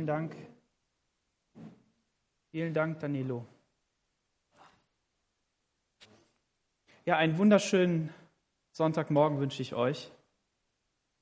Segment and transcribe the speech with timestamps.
[0.00, 0.34] Vielen Dank.
[2.52, 3.44] Vielen Dank, Danilo.
[7.04, 8.08] Ja, einen wunderschönen
[8.72, 10.10] Sonntagmorgen wünsche ich euch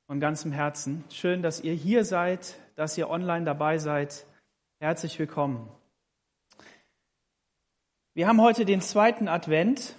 [0.06, 1.03] von ganzem Herzen.
[1.11, 4.25] Schön, dass ihr hier seid, dass ihr online dabei seid.
[4.79, 5.69] Herzlich willkommen.
[8.15, 9.97] Wir haben heute den zweiten Advent.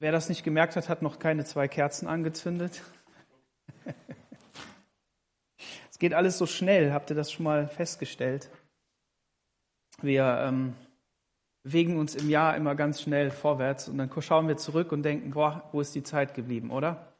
[0.00, 2.82] Wer das nicht gemerkt hat, hat noch keine zwei Kerzen angezündet.
[5.96, 8.50] Es geht alles so schnell, habt ihr das schon mal festgestellt?
[10.02, 10.74] Wir ähm,
[11.62, 15.30] bewegen uns im Jahr immer ganz schnell vorwärts und dann schauen wir zurück und denken,
[15.30, 17.14] boah, wo ist die Zeit geblieben, oder?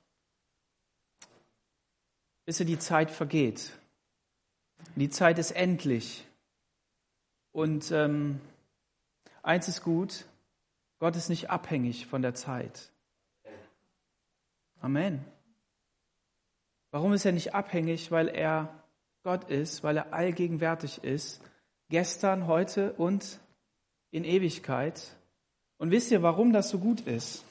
[2.44, 3.72] Bis die Zeit vergeht.
[4.94, 6.26] Die Zeit ist endlich.
[7.52, 8.42] Und ähm,
[9.42, 10.26] eins ist gut,
[10.98, 12.90] Gott ist nicht abhängig von der Zeit.
[14.82, 15.24] Amen.
[16.96, 18.10] Warum ist er nicht abhängig?
[18.10, 18.82] Weil er
[19.22, 21.42] Gott ist, weil er allgegenwärtig ist,
[21.90, 23.38] gestern, heute und
[24.12, 25.14] in Ewigkeit.
[25.76, 27.44] Und wisst ihr, warum das so gut ist?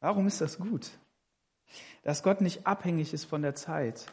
[0.00, 0.92] Warum ist das gut?
[2.04, 4.06] Dass Gott nicht abhängig ist von der Zeit.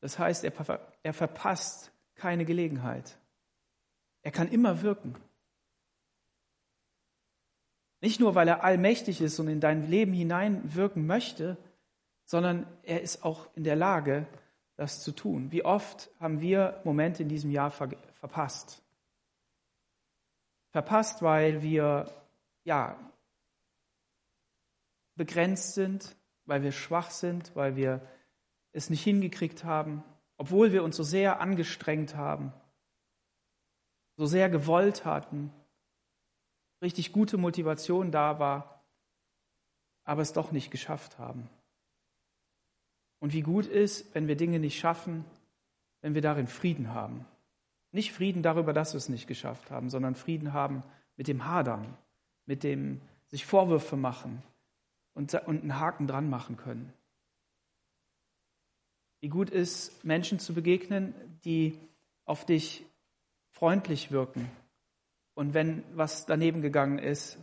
[0.00, 3.16] Das heißt, er, er verpasst keine Gelegenheit.
[4.22, 5.14] Er kann immer wirken.
[8.00, 11.56] Nicht nur, weil er allmächtig ist und in dein Leben hineinwirken möchte,
[12.24, 14.26] sondern er ist auch in der Lage,
[14.76, 15.52] das zu tun.
[15.52, 18.82] Wie oft haben wir Momente in diesem Jahr ver verpasst?
[20.70, 22.10] Verpasst, weil wir
[22.64, 22.96] ja
[25.16, 28.00] begrenzt sind, weil wir schwach sind, weil wir
[28.72, 30.02] es nicht hingekriegt haben,
[30.36, 32.52] obwohl wir uns so sehr angestrengt haben,
[34.16, 35.52] so sehr gewollt hatten,
[36.82, 38.84] richtig gute Motivation da war,
[40.04, 41.48] aber es doch nicht geschafft haben.
[43.20, 45.24] Und wie gut ist, wenn wir Dinge nicht schaffen,
[46.00, 47.26] wenn wir darin Frieden haben.
[47.92, 50.82] Nicht Frieden darüber, dass wir es nicht geschafft haben, sondern Frieden haben
[51.16, 51.96] mit dem Hadern,
[52.46, 54.42] mit dem sich Vorwürfe machen
[55.14, 56.92] und, einen Haken dran machen können.
[59.20, 61.14] Wie gut ist, Menschen zu begegnen,
[61.44, 61.78] die
[62.24, 62.84] auf dich
[63.50, 64.50] freundlich wirken,
[65.34, 67.38] und wenn was daneben gegangen ist,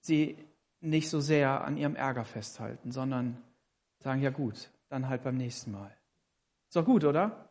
[0.00, 0.36] sie
[0.80, 3.42] nicht so sehr an ihrem Ärger festhalten, sondern
[3.98, 5.90] sagen, ja gut, dann halt beim nächsten Mal.
[6.68, 7.48] Ist doch gut, oder?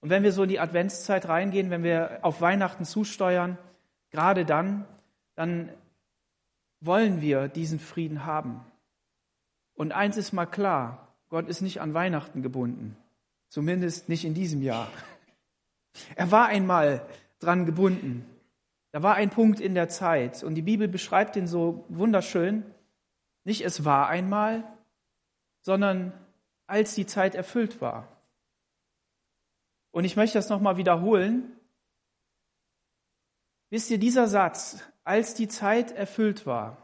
[0.00, 3.56] Und wenn wir so in die Adventszeit reingehen, wenn wir auf Weihnachten zusteuern,
[4.10, 4.84] gerade dann,
[5.34, 5.70] dann
[6.80, 8.60] wollen wir diesen Frieden haben.
[9.74, 12.96] Und eins ist mal klar, Gott ist nicht an Weihnachten gebunden,
[13.48, 14.88] zumindest nicht in diesem Jahr.
[16.16, 17.06] Er war einmal
[17.44, 18.24] dran gebunden.
[18.92, 22.64] Da war ein Punkt in der Zeit und die Bibel beschreibt ihn so wunderschön.
[23.44, 24.64] Nicht es war einmal,
[25.60, 26.12] sondern
[26.66, 28.08] als die Zeit erfüllt war.
[29.90, 31.58] Und ich möchte das nochmal wiederholen.
[33.70, 36.76] Wisst ihr, dieser Satz, als die Zeit erfüllt war,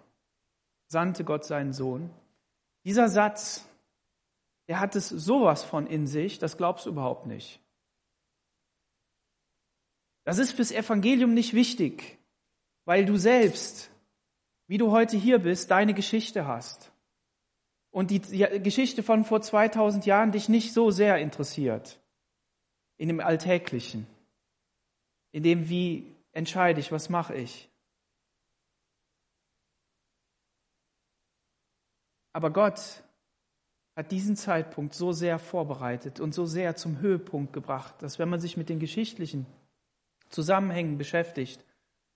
[0.86, 2.10] sandte Gott seinen Sohn.
[2.84, 3.66] Dieser Satz,
[4.68, 7.60] der hat es sowas von in sich, das glaubst du überhaupt nicht.
[10.30, 12.16] Das ist fürs Evangelium nicht wichtig,
[12.84, 13.90] weil du selbst,
[14.68, 16.92] wie du heute hier bist, deine Geschichte hast.
[17.90, 21.98] Und die Geschichte von vor 2000 Jahren dich nicht so sehr interessiert.
[22.96, 24.06] In dem Alltäglichen.
[25.32, 27.68] In dem, wie entscheide ich, was mache ich.
[32.32, 33.02] Aber Gott
[33.96, 38.38] hat diesen Zeitpunkt so sehr vorbereitet und so sehr zum Höhepunkt gebracht, dass wenn man
[38.38, 39.44] sich mit den geschichtlichen
[40.30, 41.64] Zusammenhängen beschäftigt,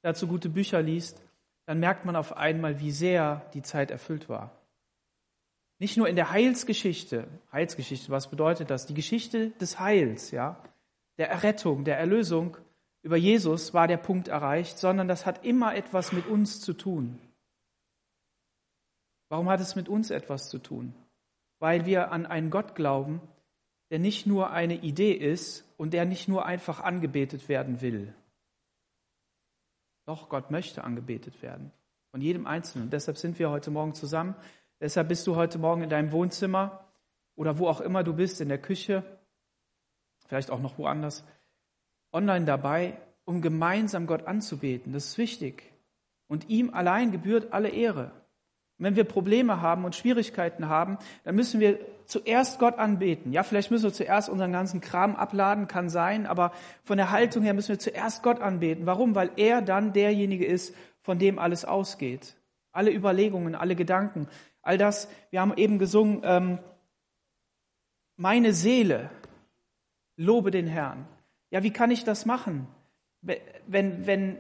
[0.03, 1.23] dazu gute Bücher liest,
[1.67, 4.51] dann merkt man auf einmal, wie sehr die Zeit erfüllt war.
[5.79, 8.87] Nicht nur in der Heilsgeschichte, Heilsgeschichte, was bedeutet das?
[8.87, 10.63] Die Geschichte des Heils, ja,
[11.19, 12.57] der Errettung, der Erlösung
[13.03, 17.19] über Jesus war der Punkt erreicht, sondern das hat immer etwas mit uns zu tun.
[19.29, 20.95] Warum hat es mit uns etwas zu tun?
[21.59, 23.21] Weil wir an einen Gott glauben,
[23.91, 28.15] der nicht nur eine Idee ist und der nicht nur einfach angebetet werden will.
[30.07, 31.71] Doch Gott möchte angebetet werden.
[32.11, 32.87] Von jedem Einzelnen.
[32.87, 34.35] Und deshalb sind wir heute Morgen zusammen.
[34.81, 36.85] Deshalb bist du heute Morgen in deinem Wohnzimmer
[37.37, 39.03] oder wo auch immer du bist, in der Küche,
[40.27, 41.25] vielleicht auch noch woanders,
[42.13, 44.93] online dabei, um gemeinsam Gott anzubeten.
[44.93, 45.73] Das ist wichtig.
[46.29, 48.13] Und ihm allein gebührt alle Ehre.
[48.79, 53.33] Wenn wir Probleme haben und Schwierigkeiten haben, dann müssen wir zuerst Gott anbeten.
[53.33, 57.45] Ja, vielleicht müssen wir zuerst unseren ganzen Kram abladen, kann sein, aber von der Haltung
[57.45, 58.87] her müssen wir zuerst Gott anbeten.
[58.87, 59.15] Warum?
[59.15, 62.35] Weil er dann derjenige ist, von dem alles ausgeht.
[62.73, 64.27] Alle Überlegungen, alle Gedanken,
[64.61, 65.09] all das.
[65.31, 66.59] Wir haben eben gesungen, ähm,
[68.17, 69.11] meine Seele,
[70.17, 71.07] lobe den Herrn.
[71.51, 72.67] Ja, wie kann ich das machen?
[73.23, 74.39] Wenn, wenn,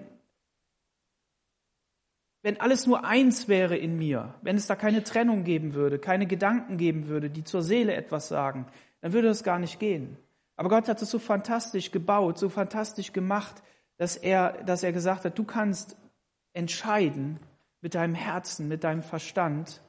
[2.44, 6.26] wenn alles nur eins wäre in mir, wenn es da keine Trennung geben würde, keine
[6.26, 8.66] Gedanken geben würde, die zur Seele etwas sagen,
[9.00, 10.18] dann würde das gar nicht gehen.
[10.54, 13.62] Aber Gott hat es so fantastisch gebaut, so fantastisch gemacht,
[13.96, 15.96] dass er, dass er gesagt hat, du kannst
[16.52, 17.40] entscheiden
[17.80, 19.80] mit deinem Herzen, mit deinem Verstand,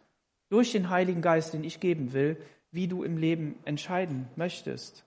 [0.48, 2.38] durch den Heiligen Geist, den ich geben will,
[2.72, 5.04] wie du im Leben entscheiden möchtest.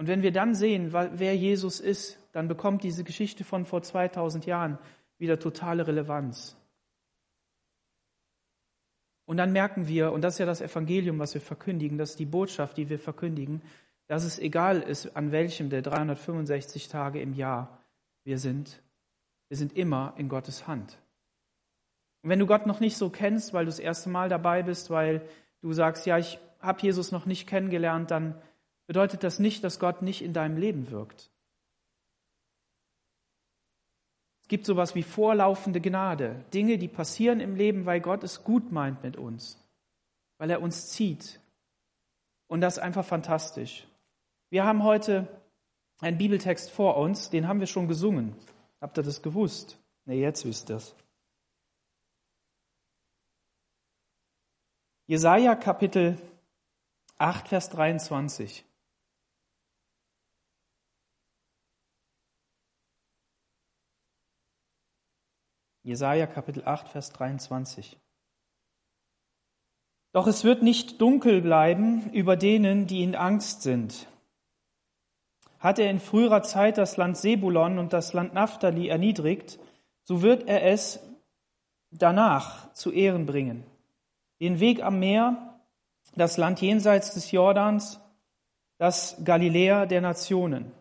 [0.00, 4.46] Und wenn wir dann sehen, wer Jesus ist, dann bekommt diese Geschichte von vor 2000
[4.46, 4.78] Jahren
[5.18, 6.56] wieder totale Relevanz.
[9.26, 12.18] Und dann merken wir, und das ist ja das Evangelium, was wir verkündigen, das ist
[12.18, 13.60] die Botschaft, die wir verkündigen,
[14.06, 17.78] dass es egal ist, an welchem der 365 Tage im Jahr
[18.24, 18.80] wir sind.
[19.48, 20.96] Wir sind immer in Gottes Hand.
[22.22, 24.88] Und wenn du Gott noch nicht so kennst, weil du das erste Mal dabei bist,
[24.88, 25.20] weil
[25.60, 28.34] du sagst, ja, ich habe Jesus noch nicht kennengelernt, dann
[28.90, 31.30] bedeutet das nicht, dass Gott nicht in deinem Leben wirkt.
[34.42, 38.72] Es gibt sowas wie vorlaufende Gnade, Dinge, die passieren im Leben, weil Gott es gut
[38.72, 39.64] meint mit uns,
[40.38, 41.38] weil er uns zieht.
[42.48, 43.86] Und das ist einfach fantastisch.
[44.48, 45.28] Wir haben heute
[46.00, 48.34] einen Bibeltext vor uns, den haben wir schon gesungen.
[48.80, 49.78] Habt ihr das gewusst?
[50.04, 50.96] Ne, jetzt wisst ihr es.
[55.06, 56.18] Jesaja Kapitel
[57.18, 58.64] 8, Vers 23.
[65.82, 67.98] Jesaja Kapitel 8, Vers 23.
[70.12, 74.08] Doch es wird nicht dunkel bleiben über denen, die in Angst sind.
[75.58, 79.58] Hat er in früherer Zeit das Land Sebulon und das Land Naphtali erniedrigt,
[80.04, 81.00] so wird er es
[81.90, 83.64] danach zu Ehren bringen.
[84.40, 85.60] Den Weg am Meer,
[86.14, 88.00] das Land jenseits des Jordans,
[88.78, 90.72] das Galiläa der Nationen.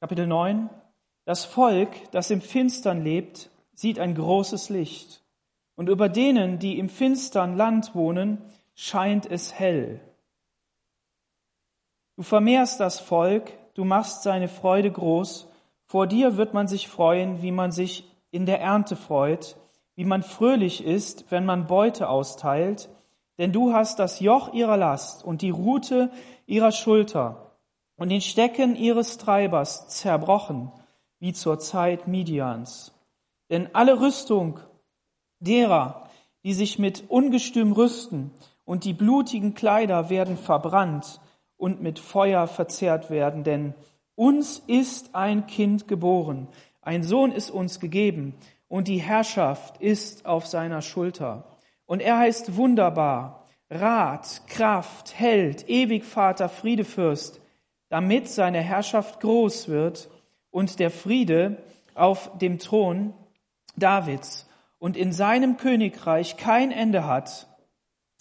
[0.00, 0.68] Kapitel 9.
[1.24, 5.22] Das Volk, das im Finstern lebt, sieht ein großes Licht.
[5.76, 8.38] Und über denen, die im finstern Land wohnen,
[8.74, 10.00] scheint es hell.
[12.16, 15.48] Du vermehrst das Volk, du machst seine Freude groß.
[15.86, 19.56] Vor dir wird man sich freuen, wie man sich in der Ernte freut,
[19.94, 22.88] wie man fröhlich ist, wenn man Beute austeilt.
[23.38, 26.10] Denn du hast das Joch ihrer Last und die Rute
[26.46, 27.56] ihrer Schulter
[27.96, 30.72] und den Stecken ihres Treibers zerbrochen
[31.22, 32.92] wie zur Zeit Midians.
[33.48, 34.58] Denn alle Rüstung
[35.38, 36.10] derer,
[36.42, 38.32] die sich mit Ungestüm rüsten,
[38.64, 41.20] und die blutigen Kleider werden verbrannt
[41.56, 43.74] und mit Feuer verzehrt werden, denn
[44.16, 46.48] uns ist ein Kind geboren,
[46.80, 48.34] ein Sohn ist uns gegeben,
[48.66, 51.44] und die Herrschaft ist auf seiner Schulter.
[51.86, 57.40] Und er heißt wunderbar, Rat, Kraft, Held, ewig Vater, Friedefürst,
[57.90, 60.08] damit seine Herrschaft groß wird
[60.52, 61.56] und der Friede
[61.94, 63.12] auf dem Thron
[63.76, 64.46] Davids
[64.78, 67.48] und in seinem Königreich kein Ende hat,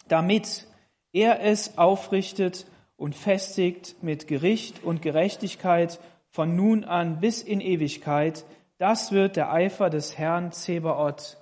[0.08, 0.66] damit
[1.14, 6.00] er es aufrichtet und festigt mit Gericht und Gerechtigkeit
[6.30, 8.46] von nun an bis in Ewigkeit.
[8.78, 11.38] Das wird der Eifer des Herrn Zebaoth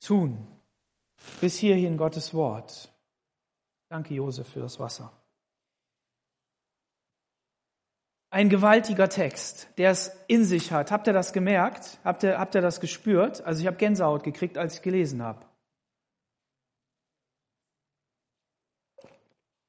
[0.00, 0.46] tun.
[1.40, 2.92] Bis hierhin Gottes Wort.
[3.88, 5.12] Danke, Josef, für das Wasser.
[8.34, 10.90] Ein gewaltiger Text, der es in sich hat.
[10.90, 12.00] Habt ihr das gemerkt?
[12.02, 13.40] Habt ihr, habt ihr das gespürt?
[13.44, 15.44] Also ich habe Gänsehaut gekriegt, als ich gelesen habe.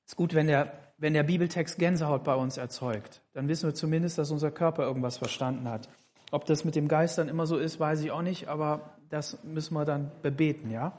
[0.08, 3.22] Es ist gut, wenn der, wenn der Bibeltext Gänsehaut bei uns erzeugt.
[3.34, 5.88] Dann wissen wir zumindest, dass unser Körper irgendwas verstanden hat.
[6.32, 9.44] Ob das mit dem Geist dann immer so ist, weiß ich auch nicht, aber das
[9.44, 10.92] müssen wir dann bebeten, ja?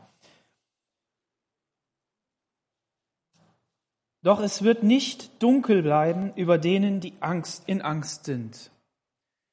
[4.27, 8.73] Doch es wird nicht dunkel bleiben über denen, die Angst in Angst sind.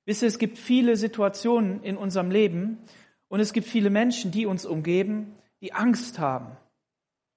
[0.05, 2.79] Wisst ihr, es gibt viele Situationen in unserem Leben
[3.27, 6.57] und es gibt viele Menschen, die uns umgeben, die Angst haben.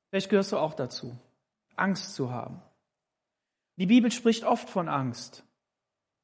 [0.09, 1.14] Vielleicht gehörst du auch dazu,
[1.75, 2.62] Angst zu haben.
[3.76, 5.45] Die Bibel spricht oft von Angst.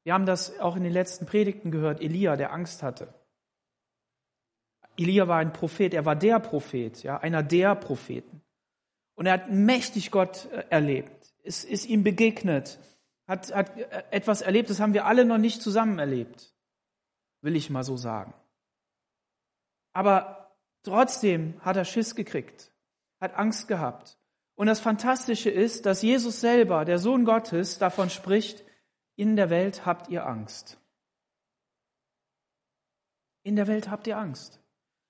[0.05, 3.13] Wir haben das auch in den letzten Predigten gehört, Elia, der Angst hatte.
[4.97, 8.41] Elia war ein Prophet, er war der Prophet, ja, einer der Propheten.
[9.15, 12.79] Und er hat mächtig Gott äh, erlebt, ist, ist ihm begegnet,
[13.27, 16.53] hat, hat äh, etwas erlebt, das haben wir alle noch nicht zusammen erlebt,
[17.41, 18.33] will ich mal so sagen.
[19.93, 22.71] Aber trotzdem hat er Schiss gekriegt,
[23.19, 24.17] hat Angst gehabt.
[24.55, 28.63] Und das Fantastische ist, dass Jesus selber, der Sohn Gottes, davon spricht,
[29.15, 30.79] in der Welt habt ihr Angst.
[33.43, 34.59] In der Welt habt ihr Angst.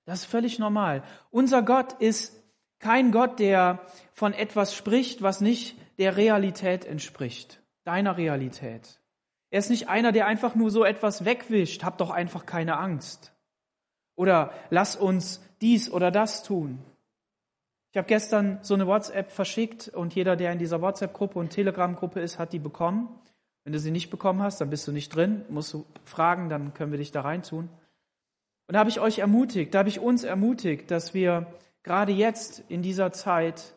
[0.04, 1.02] Das ist völlig normal.
[1.30, 2.43] Unser Gott ist
[2.84, 3.80] kein Gott, der
[4.12, 9.00] von etwas spricht, was nicht der Realität entspricht, deiner Realität.
[9.50, 13.32] Er ist nicht einer, der einfach nur so etwas wegwischt, hab doch einfach keine Angst.
[14.16, 16.78] Oder lass uns dies oder das tun.
[17.92, 22.20] Ich habe gestern so eine WhatsApp verschickt und jeder, der in dieser WhatsApp-Gruppe und Telegram-Gruppe
[22.20, 23.08] ist, hat die bekommen.
[23.64, 26.74] Wenn du sie nicht bekommen hast, dann bist du nicht drin, musst du fragen, dann
[26.74, 27.70] können wir dich da reintun.
[28.66, 31.46] Und da habe ich euch ermutigt, da habe ich uns ermutigt, dass wir
[31.84, 33.74] gerade jetzt in dieser Zeit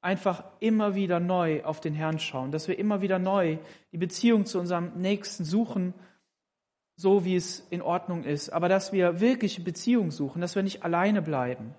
[0.00, 3.58] einfach immer wieder neu auf den Herrn schauen, dass wir immer wieder neu
[3.92, 5.92] die Beziehung zu unserem Nächsten suchen,
[6.96, 10.82] so wie es in Ordnung ist, aber dass wir wirkliche Beziehung suchen, dass wir nicht
[10.84, 11.74] alleine bleiben.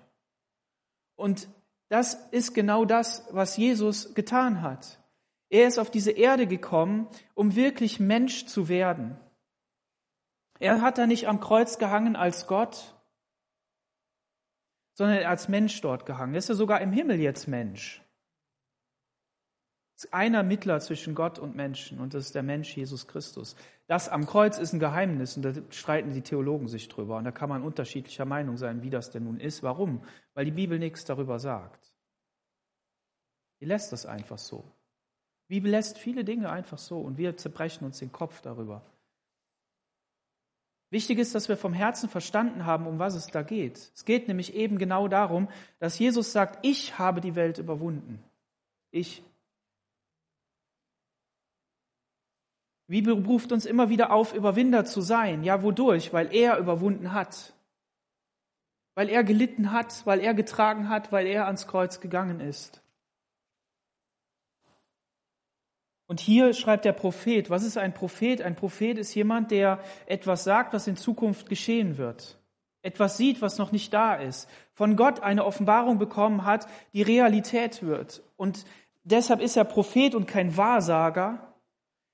[1.16, 1.48] Und
[1.88, 4.98] das ist genau das, was Jesus getan hat.
[5.50, 9.16] Er ist auf diese Erde gekommen, um wirklich Mensch zu werden.
[10.58, 12.94] Er hat da nicht am Kreuz gehangen als Gott,
[14.94, 16.34] sondern als Mensch dort gehangen.
[16.34, 18.02] Er ist ja sogar im Himmel jetzt Mensch.
[19.96, 23.56] Ist einer Mittler zwischen Gott und Menschen und das ist der Mensch Jesus Christus.
[23.86, 27.30] Das am Kreuz ist ein Geheimnis und da streiten die Theologen sich drüber und da
[27.30, 29.62] kann man unterschiedlicher Meinung sein, wie das denn nun ist.
[29.62, 30.04] Warum?
[30.34, 31.94] Weil die Bibel nichts darüber sagt.
[33.60, 34.64] Die lässt das einfach so.
[35.48, 38.91] Die Bibel lässt viele Dinge einfach so und wir zerbrechen uns den Kopf darüber.
[40.92, 43.90] Wichtig ist, dass wir vom Herzen verstanden haben, um was es da geht.
[43.94, 48.22] Es geht nämlich eben genau darum, dass Jesus sagt, ich habe die Welt überwunden.
[48.90, 49.22] Ich
[52.88, 55.44] Wie beruft uns immer wieder auf, Überwinder zu sein?
[55.44, 56.12] Ja, wodurch?
[56.12, 57.54] Weil er überwunden hat.
[58.94, 62.81] Weil er gelitten hat, weil er getragen hat, weil er ans Kreuz gegangen ist.
[66.12, 68.42] Und hier schreibt der Prophet, was ist ein Prophet?
[68.42, 72.38] Ein Prophet ist jemand, der etwas sagt, was in Zukunft geschehen wird.
[72.82, 74.46] Etwas sieht, was noch nicht da ist.
[74.74, 78.22] Von Gott eine Offenbarung bekommen hat, die Realität wird.
[78.36, 78.66] Und
[79.04, 81.54] deshalb ist er Prophet und kein Wahrsager,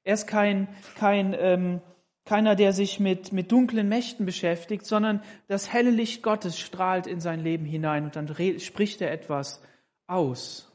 [0.05, 1.81] er ist kein, kein, ähm,
[2.25, 7.19] keiner, der sich mit, mit dunklen Mächten beschäftigt, sondern das helle Licht Gottes strahlt in
[7.19, 8.29] sein Leben hinein und dann
[8.61, 9.61] spricht er etwas
[10.07, 10.73] aus.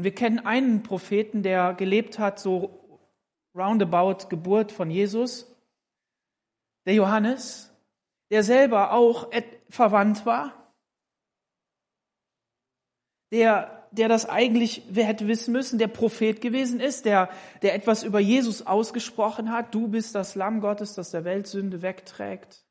[0.00, 3.04] Und wir kennen einen Propheten, der gelebt hat, so
[3.54, 5.54] roundabout Geburt von Jesus,
[6.86, 7.70] der Johannes,
[8.30, 9.30] der selber auch
[9.68, 10.72] verwandt war,
[13.30, 17.28] der der das eigentlich hätte wissen müssen, der Prophet gewesen ist, der,
[17.60, 19.74] der etwas über Jesus ausgesprochen hat.
[19.74, 22.64] Du bist das Lamm Gottes, das der Weltsünde wegträgt.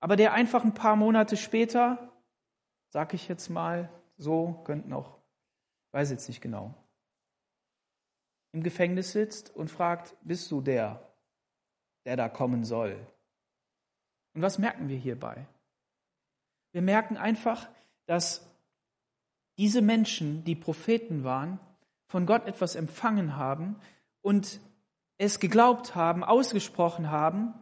[0.00, 2.12] Aber der einfach ein paar Monate später,
[2.90, 5.23] sag ich jetzt mal, so könnten auch,
[5.94, 6.74] weiß jetzt nicht genau,
[8.52, 11.00] im Gefängnis sitzt und fragt, bist du der,
[12.04, 12.96] der da kommen soll?
[14.34, 15.46] Und was merken wir hierbei?
[16.72, 17.68] Wir merken einfach,
[18.06, 18.44] dass
[19.56, 21.60] diese Menschen, die Propheten waren,
[22.06, 23.76] von Gott etwas empfangen haben
[24.20, 24.60] und
[25.16, 27.54] es geglaubt haben, ausgesprochen haben,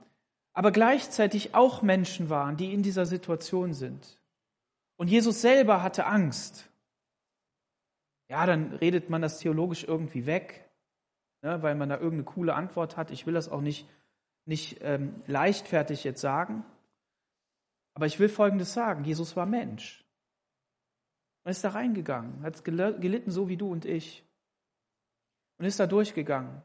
[0.54, 4.18] aber gleichzeitig auch Menschen waren, die in dieser Situation sind.
[4.96, 6.71] Und Jesus selber hatte Angst.
[8.32, 10.66] Ja, dann redet man das theologisch irgendwie weg,
[11.42, 13.10] ne, weil man da irgendeine coole Antwort hat.
[13.10, 13.86] Ich will das auch nicht,
[14.46, 16.64] nicht ähm, leichtfertig jetzt sagen.
[17.92, 19.04] Aber ich will Folgendes sagen.
[19.04, 20.02] Jesus war Mensch.
[21.44, 24.24] Und ist da reingegangen, hat gelitten, so wie du und ich.
[25.58, 26.62] Und ist da durchgegangen.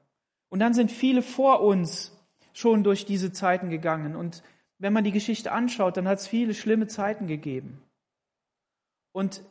[0.48, 2.18] Und dann sind viele vor uns
[2.54, 4.16] schon durch diese Zeiten gegangen.
[4.16, 4.42] Und
[4.78, 7.84] wenn man die Geschichte anschaut, dann hat es viele schlimme Zeiten gegeben.
[9.12, 9.44] Und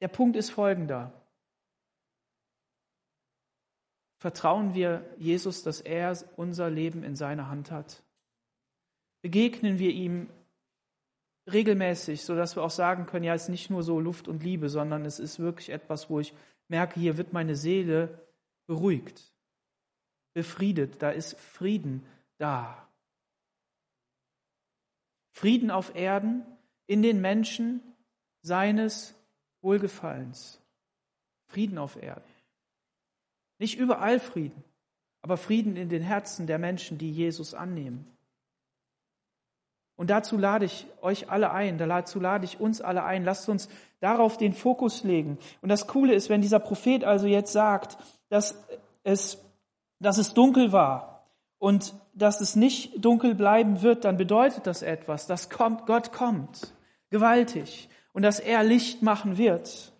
[0.00, 1.12] der Punkt ist folgender.
[4.18, 8.02] Vertrauen wir Jesus, dass er unser Leben in seiner Hand hat?
[9.22, 10.28] Begegnen wir ihm
[11.52, 14.68] regelmäßig, sodass wir auch sagen können, ja, es ist nicht nur so Luft und Liebe,
[14.68, 16.34] sondern es ist wirklich etwas, wo ich
[16.68, 18.26] merke, hier wird meine Seele
[18.66, 19.32] beruhigt,
[20.34, 22.04] befriedet, da ist Frieden
[22.36, 22.88] da.
[25.32, 26.44] Frieden auf Erden,
[26.86, 27.80] in den Menschen
[28.42, 29.14] seines
[29.68, 30.62] Wohlgefallens.
[31.46, 32.24] Frieden auf Erden.
[33.58, 34.64] Nicht überall Frieden,
[35.20, 38.06] aber Frieden in den Herzen der Menschen, die Jesus annehmen.
[39.96, 43.24] Und dazu lade ich euch alle ein, dazu lade ich uns alle ein.
[43.24, 43.68] Lasst uns
[44.00, 45.38] darauf den Fokus legen.
[45.60, 47.98] Und das Coole ist, wenn dieser Prophet also jetzt sagt,
[48.30, 48.64] dass
[49.02, 49.38] es,
[49.98, 51.26] dass es dunkel war
[51.58, 56.72] und dass es nicht dunkel bleiben wird, dann bedeutet das etwas, dass kommt, Gott kommt,
[57.10, 59.92] gewaltig, und dass er Licht machen wird.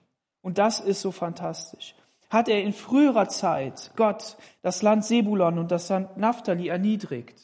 [0.42, 1.94] Und das ist so fantastisch.
[2.28, 7.40] Hat er in früherer Zeit Gott das Land Sebulon und das Land Naphtali erniedrigt?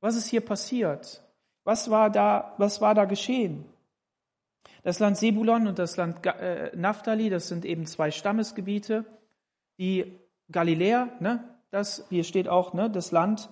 [0.00, 1.22] Was ist hier passiert?
[1.62, 3.64] Was war da, was war da geschehen?
[4.82, 9.04] Das Land Sebulon und das Land äh, Naphtali, das sind eben zwei Stammesgebiete.
[9.78, 10.18] Die
[10.50, 13.48] Galiläa, ne, das, hier steht auch, ne, das Land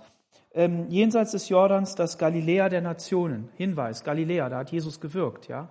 [0.50, 3.50] ähm, jenseits des Jordans, das Galiläa der Nationen.
[3.56, 5.68] Hinweis, Galiläa, da hat Jesus gewirkt, ja.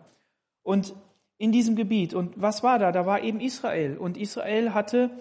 [0.63, 0.95] Und
[1.37, 2.13] in diesem Gebiet.
[2.13, 2.91] Und was war da?
[2.91, 3.97] Da war eben Israel.
[3.97, 5.11] Und Israel hatte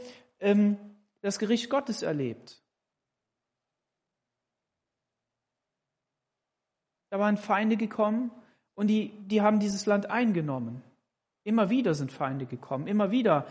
[0.40, 0.76] ähm,
[1.20, 2.62] das Gericht Gottes erlebt.
[7.10, 8.30] Da waren Feinde gekommen
[8.74, 10.82] und die, die haben dieses Land eingenommen.
[11.44, 12.86] Immer wieder sind Feinde gekommen.
[12.86, 13.46] Immer wieder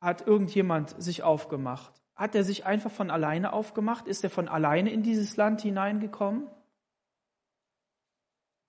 [0.00, 2.02] hat irgendjemand sich aufgemacht.
[2.14, 4.06] Hat er sich einfach von alleine aufgemacht?
[4.06, 6.48] Ist er von alleine in dieses Land hineingekommen?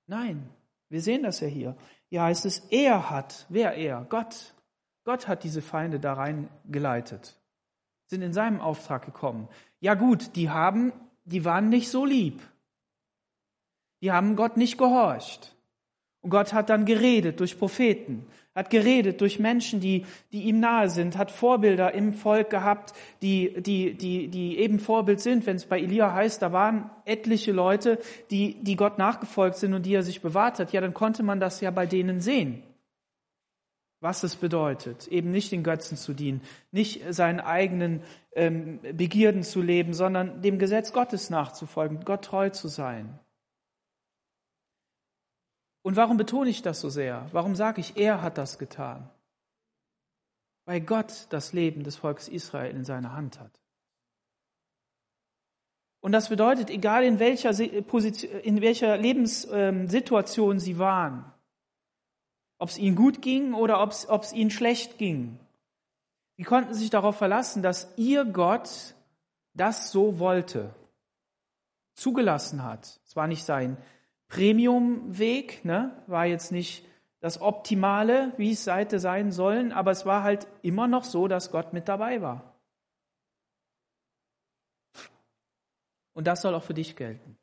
[0.06, 0.50] Nein,
[0.90, 1.78] wir sehen das ja hier.
[2.08, 4.06] Hier heißt es, er hat, wer er?
[4.10, 4.54] Gott.
[5.06, 7.40] Gott hat diese Feinde da reingeleitet,
[8.08, 9.48] sind in seinem Auftrag gekommen.
[9.80, 10.94] Ja gut, die haben,
[11.26, 12.42] die waren nicht so lieb.
[14.02, 15.56] Die haben Gott nicht gehorcht.
[16.22, 20.90] Und Gott hat dann geredet durch Propheten, hat geredet durch Menschen, die, die ihm nahe
[20.90, 25.46] sind, hat Vorbilder im Volk gehabt, die, die, die, die eben Vorbild sind.
[25.46, 28.00] Wenn es bei Elia heißt, da waren etliche Leute,
[28.32, 31.40] die, die Gott nachgefolgt sind und die er sich bewahrt hat, ja, dann konnte man
[31.40, 32.64] das ja bei denen sehen.
[34.02, 38.02] Was es bedeutet, eben nicht den Götzen zu dienen, nicht seinen eigenen
[38.34, 43.20] ähm, Begierden zu leben, sondern dem Gesetz Gottes nachzufolgen, Gott treu zu sein.
[45.82, 47.28] Und warum betone ich das so sehr?
[47.32, 49.10] Warum sage ich, er hat das getan?
[50.66, 53.60] Weil Gott das Leben des Volkes Israel in seiner Hand hat.
[56.02, 57.52] Und das bedeutet, egal in welcher,
[57.84, 61.26] Position, in welcher Lebenssituation sie waren,
[62.58, 65.40] ob es ihnen gut ging oder ob es, ob es ihnen schlecht ging,
[66.38, 68.96] sie konnten sich darauf verlassen, dass ihr Gott
[69.54, 70.74] das so wollte,
[71.96, 73.02] zugelassen hat.
[73.06, 73.76] Es war nicht sein
[74.30, 76.02] Premium-Weg, ne?
[76.08, 76.86] war jetzt nicht
[77.20, 81.52] das Optimale, wie es hätte sein sollen, aber es war halt immer noch so, dass
[81.52, 82.56] Gott mit dabei war.
[86.14, 87.38] Und das soll auch für dich gelten.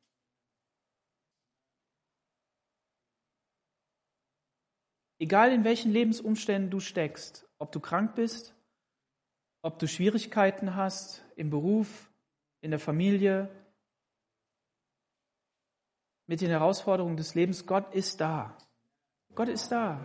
[5.19, 8.55] Egal in welchen Lebensumständen du steckst, ob du krank bist,
[9.63, 12.11] ob du Schwierigkeiten hast im Beruf,
[12.61, 13.49] in der Familie,
[16.27, 17.67] mit den Herausforderungen des Lebens.
[17.67, 18.57] Gott ist da.
[19.35, 20.05] Gott ist da.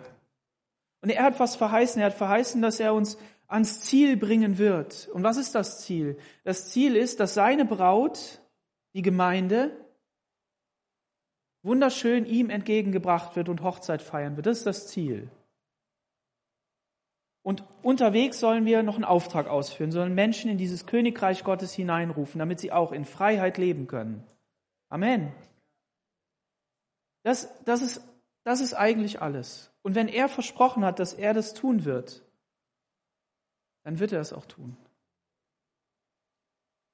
[1.02, 2.02] Und er hat was verheißen.
[2.02, 5.10] Er hat verheißen, dass er uns ans Ziel bringen wird.
[5.10, 6.18] Und was ist das Ziel?
[6.44, 8.42] Das Ziel ist, dass seine Braut,
[8.94, 9.76] die Gemeinde,
[11.64, 14.46] wunderschön ihm entgegengebracht wird und Hochzeit feiern wird.
[14.46, 15.30] Das ist das Ziel.
[17.44, 22.38] Und unterwegs sollen wir noch einen Auftrag ausführen, sollen Menschen in dieses Königreich Gottes hineinrufen,
[22.40, 24.24] damit sie auch in Freiheit leben können.
[24.90, 25.32] Amen.
[27.24, 28.02] Das, das, ist,
[28.44, 29.72] das ist eigentlich alles.
[29.82, 32.24] Und wenn er versprochen hat, dass er das tun wird,
[33.84, 34.78] dann wird er es auch tun.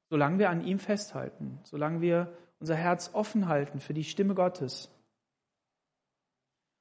[0.10, 4.90] Solange wir an ihm festhalten, solange wir unser Herz offen halten für die Stimme Gottes.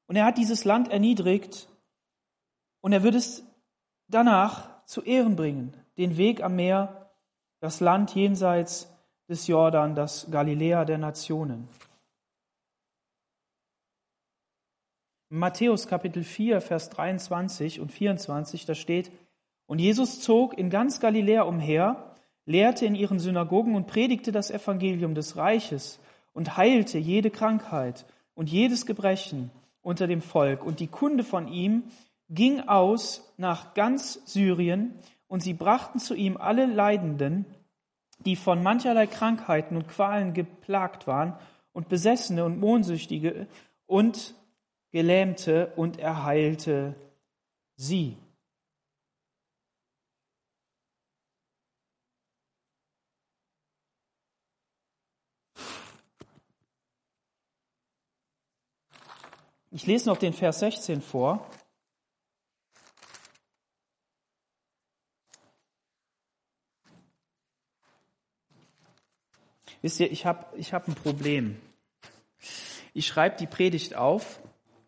[0.07, 1.69] Und er hat dieses Land erniedrigt
[2.81, 3.45] und er wird es
[4.09, 7.11] danach zu Ehren bringen, den Weg am Meer,
[7.61, 8.89] das Land jenseits
[9.29, 11.69] des Jordan, das Galiläa der Nationen.
[15.29, 19.11] Matthäus Kapitel 4, Vers 23 und 24, da steht,
[19.67, 25.17] und Jesus zog in ganz Galiläa umher, lehrte in ihren Synagogen und predigte das Evangelium
[25.17, 25.99] des Reiches
[26.33, 29.51] und heilte jede Krankheit und jedes Gebrechen
[29.83, 30.65] unter dem Volk.
[30.65, 31.85] Und die Kunde von ihm
[32.29, 34.95] ging aus nach ganz Syrien,
[35.29, 37.47] und sie brachten zu ihm alle Leidenden,
[38.21, 41.35] die von mancherlei Krankheiten und Qualen geplagt waren,
[41.73, 43.49] und Besessene und Mohnsüchtige
[43.87, 44.35] und
[44.97, 46.95] Gelähmte und er heilte
[47.77, 48.17] sie.
[59.71, 61.47] Ich lese noch den Vers 16 vor.
[69.83, 71.61] Wisst ihr, ich habe ich hab ein Problem.
[72.95, 74.41] Ich schreibe die Predigt auf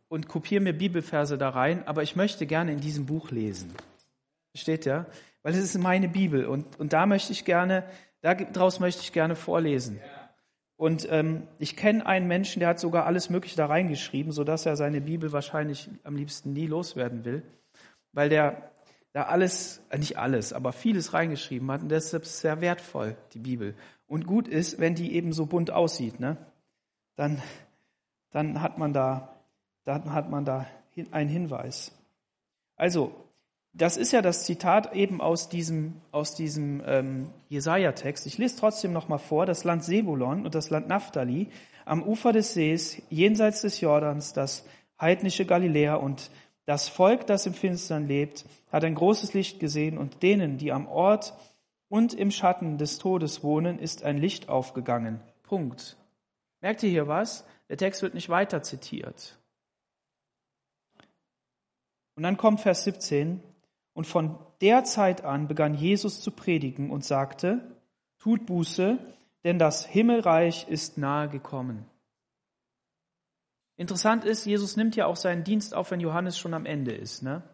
[0.09, 3.73] und kopiere mir Bibelverse da rein, aber ich möchte gerne in diesem Buch lesen.
[4.55, 5.07] Steht ja?
[5.43, 7.85] Weil es ist meine Bibel und, und da möchte ich gerne,
[8.23, 10.01] daraus möchte ich gerne vorlesen.
[10.77, 14.77] Und ähm, ich kenne einen Menschen, der hat sogar alles Mögliche da reingeschrieben, sodass er
[14.77, 17.43] seine Bibel wahrscheinlich am liebsten nie loswerden will,
[18.13, 18.71] weil der
[19.13, 23.41] da alles, äh, nicht alles, aber vieles reingeschrieben hat und deshalb ist sehr wertvoll, die
[23.41, 23.75] Bibel.
[24.07, 26.21] Und gut ist, wenn die eben so bunt aussieht.
[26.21, 26.37] Ne?
[27.19, 27.43] dann,
[28.31, 29.38] dann hat man da,
[29.89, 30.67] dann hat man da
[31.13, 31.93] einen Hinweis.
[32.77, 33.13] Also,
[33.73, 38.27] das ist ja das Zitat eben aus diesem, aus diesem ähm, Jesaja-Text.
[38.27, 41.49] Ich lese trotzdem nochmal vor, das Land Sebulon und das Land Naphtali
[41.85, 44.67] am Ufer des Sees, jenseits des Jordans, das
[45.01, 46.31] heidnische Galiläa und
[46.67, 50.87] das Volk, das im Finstern lebt, hat ein großes Licht gesehen und denen, die am
[50.87, 51.33] Ort
[51.89, 55.21] und im Schatten des Todes wohnen, ist ein Licht aufgegangen.
[55.45, 55.97] Punkt.
[56.61, 57.47] Merkt ihr hier was?
[57.71, 59.38] Der Text wird nicht weiter zitiert.
[62.19, 63.41] Und dann kommt Vers 17.
[63.93, 67.77] Und von der Zeit an begann Jesus zu predigen und sagte,
[68.19, 68.99] tut Buße,
[69.45, 71.87] denn das Himmelreich ist nahe gekommen.
[73.77, 77.23] Interessant ist, Jesus nimmt ja auch seinen Dienst auf, wenn Johannes schon am Ende ist.
[77.23, 77.45] Ne?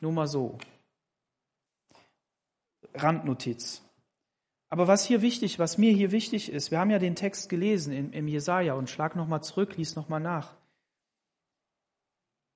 [0.00, 0.56] Nur mal so.
[2.94, 3.82] Randnotiz.
[4.70, 7.92] Aber was hier wichtig, was mir hier wichtig ist, wir haben ja den Text gelesen
[7.92, 10.56] im, im Jesaja und schlag nochmal zurück, lies nochmal nach.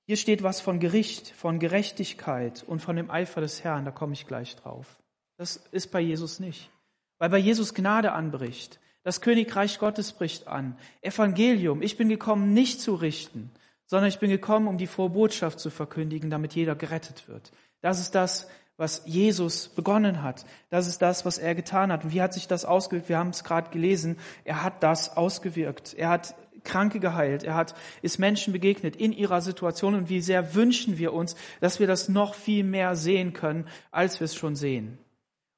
[0.09, 4.14] Hier steht was von Gericht, von Gerechtigkeit und von dem Eifer des Herrn, da komme
[4.14, 4.97] ich gleich drauf.
[5.37, 6.71] Das ist bei Jesus nicht,
[7.18, 8.81] weil bei Jesus Gnade anbricht.
[9.03, 10.79] Das Königreich Gottes bricht an.
[11.03, 11.83] Evangelium.
[11.83, 13.51] Ich bin gekommen, nicht zu richten,
[13.85, 17.53] sondern ich bin gekommen, um die frohe Botschaft zu verkündigen, damit jeder gerettet wird.
[17.83, 20.47] Das ist das, was Jesus begonnen hat.
[20.71, 22.05] Das ist das, was er getan hat.
[22.05, 23.11] Und wie hat sich das ausgewirkt?
[23.11, 24.16] Wir haben es gerade gelesen.
[24.44, 25.92] Er hat das ausgewirkt.
[25.92, 26.35] Er hat
[26.69, 27.43] Kranke geheilt.
[27.43, 29.95] Er hat, ist Menschen begegnet in ihrer Situation.
[29.95, 34.21] Und wie sehr wünschen wir uns, dass wir das noch viel mehr sehen können, als
[34.21, 34.99] wir es schon sehen.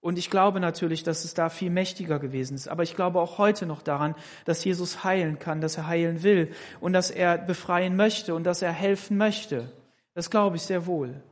[0.00, 2.68] Und ich glaube natürlich, dass es da viel mächtiger gewesen ist.
[2.68, 4.14] Aber ich glaube auch heute noch daran,
[4.46, 8.62] dass Jesus heilen kann, dass er heilen will und dass er befreien möchte und dass
[8.62, 9.70] er helfen möchte.
[10.14, 11.22] Das glaube ich sehr wohl.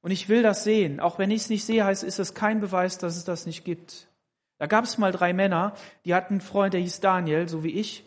[0.00, 0.98] Und ich will das sehen.
[0.98, 3.64] Auch wenn ich es nicht sehe, heißt, ist das kein Beweis, dass es das nicht
[3.64, 4.08] gibt.
[4.58, 7.70] Da gab es mal drei Männer, die hatten einen Freund, der hieß Daniel, so wie
[7.70, 8.04] ich.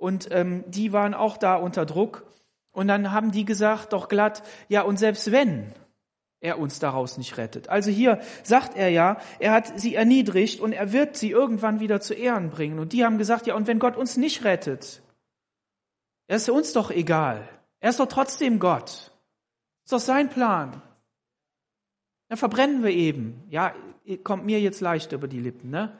[0.00, 2.24] Und ähm, die waren auch da unter Druck.
[2.72, 5.72] Und dann haben die gesagt, doch glatt, ja, und selbst wenn,
[6.40, 7.68] er uns daraus nicht rettet.
[7.68, 12.00] Also hier sagt er ja, er hat sie erniedrigt und er wird sie irgendwann wieder
[12.00, 12.78] zu Ehren bringen.
[12.78, 15.02] Und die haben gesagt, ja, und wenn Gott uns nicht rettet,
[16.26, 17.46] er ist uns doch egal.
[17.80, 19.12] Er ist doch trotzdem Gott.
[19.84, 20.80] Ist doch sein Plan.
[22.28, 23.42] Dann verbrennen wir eben.
[23.50, 23.74] Ja,
[24.22, 25.98] kommt mir jetzt leicht über die Lippen, ne?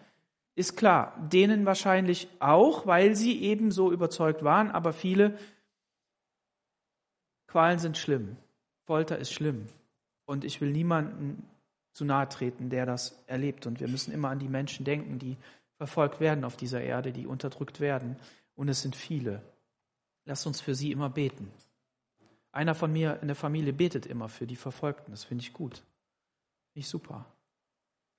[0.61, 1.17] Ist klar.
[1.33, 5.39] Denen wahrscheinlich auch, weil sie eben so überzeugt waren, aber viele
[7.47, 8.37] Qualen sind schlimm.
[8.85, 9.65] Folter ist schlimm.
[10.27, 11.49] Und ich will niemanden
[11.93, 13.67] zu nahe treten, der das erlebt.
[13.67, 15.39] Und wir müssen immer an die Menschen denken, die
[15.79, 18.17] verfolgt werden auf dieser Erde, die unterdrückt werden.
[18.55, 19.41] Und es sind viele.
[20.27, 21.51] Lasst uns für sie immer beten.
[22.53, 25.11] Einer von mir in der Familie betet immer für die Verfolgten.
[25.11, 25.77] Das finde ich gut.
[25.77, 27.25] Finde ich super.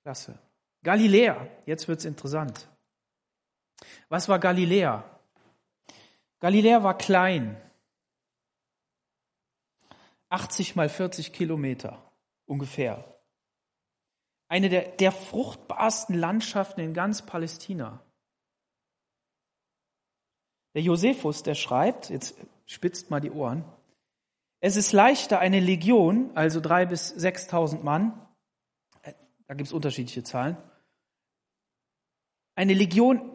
[0.02, 0.36] Klasse.
[0.82, 1.46] Galiläa.
[1.66, 2.68] Jetzt wird es interessant.
[4.08, 5.04] Was war Galiläa?
[6.40, 7.56] Galiläa war klein.
[10.28, 12.02] 80 mal 40 Kilometer
[12.46, 13.04] ungefähr.
[14.48, 18.02] Eine der, der fruchtbarsten Landschaften in ganz Palästina.
[20.74, 22.34] Der Josephus, der schreibt, jetzt
[22.66, 23.64] spitzt mal die Ohren,
[24.60, 28.26] es ist leichter, eine Legion, also drei bis sechstausend Mann,
[29.02, 29.12] äh,
[29.46, 30.56] da gibt es unterschiedliche Zahlen,
[32.54, 33.30] eine Legion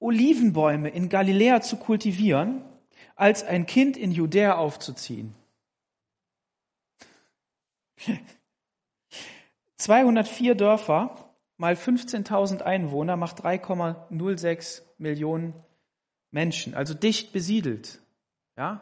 [0.00, 2.62] Olivenbäume in Galiläa zu kultivieren,
[3.16, 5.34] als ein Kind in Judäa aufzuziehen.
[9.76, 15.54] 204 Dörfer mal 15.000 Einwohner macht 3,06 Millionen
[16.30, 18.00] Menschen, also dicht besiedelt.
[18.56, 18.80] Ja,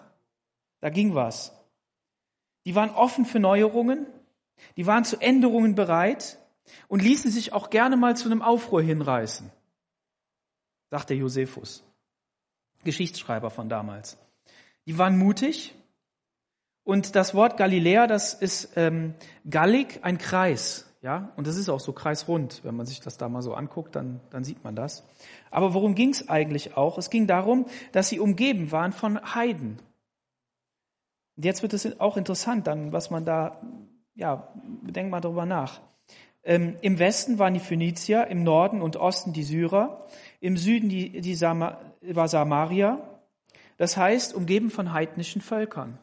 [0.80, 1.52] da ging was.
[2.64, 4.06] Die waren offen für Neuerungen,
[4.76, 6.38] die waren zu Änderungen bereit
[6.88, 9.50] und ließen sich auch gerne mal zu einem Aufruhr hinreißen,
[10.90, 11.84] sagt der Josephus,
[12.84, 14.18] Geschichtsschreiber von damals.
[14.86, 15.74] Die waren mutig,
[16.86, 19.14] und das Wort Galiläa, das ist ähm,
[19.50, 20.88] gallig, ein Kreis.
[21.02, 22.60] Ja, und das ist auch so kreisrund.
[22.62, 25.04] Wenn man sich das da mal so anguckt, dann, dann sieht man das.
[25.50, 26.96] Aber worum ging es eigentlich auch?
[26.96, 29.80] Es ging darum, dass sie umgeben waren von Heiden.
[31.36, 33.60] Und jetzt wird es auch interessant, dann, was man da,
[34.14, 35.80] ja, denkt mal drüber nach.
[36.46, 40.06] Ähm, Im Westen waren die Phönizier, im Norden und Osten die Syrer,
[40.38, 43.20] im Süden die, die Sama, war Samaria.
[43.78, 45.98] Das heißt, umgeben von heidnischen Völkern.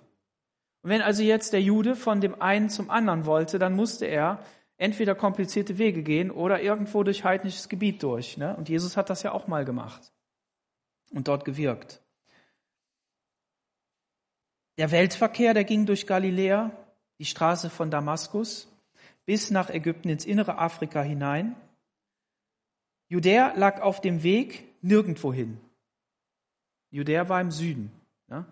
[0.81, 4.43] Und wenn also jetzt der Jude von dem einen zum anderen wollte, dann musste er
[4.75, 8.35] entweder komplizierte Wege gehen oder irgendwo durch heidnisches Gebiet durch.
[8.35, 8.53] Ne?
[8.57, 10.11] Und Jesus hat das ja auch mal gemacht
[11.11, 12.01] und dort gewirkt.
[14.77, 16.71] Der Weltverkehr, der ging durch Galiläa,
[17.19, 18.67] die Straße von Damaskus,
[19.25, 21.55] bis nach Ägypten ins innere Afrika hinein.
[23.09, 25.59] Judäa lag auf dem Weg nirgendwo hin.
[26.89, 27.91] Judäa war im Süden.
[28.29, 28.45] Ja?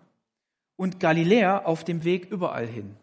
[0.78, 2.98] Und Galiläa auf dem Weg überall hin.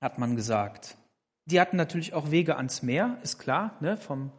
[0.00, 0.96] Hat man gesagt.
[1.46, 3.96] Die hatten natürlich auch Wege ans Meer, ist klar, ne?
[3.96, 4.30] vom,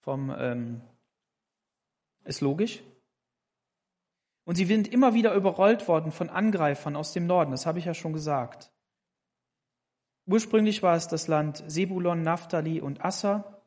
[0.00, 0.80] vom ähm,
[2.24, 2.82] ist logisch.
[4.44, 7.84] Und sie sind immer wieder überrollt worden von Angreifern aus dem Norden, das habe ich
[7.84, 8.73] ja schon gesagt.
[10.26, 13.60] Ursprünglich war es das Land Sebulon, Naphtali und Assa.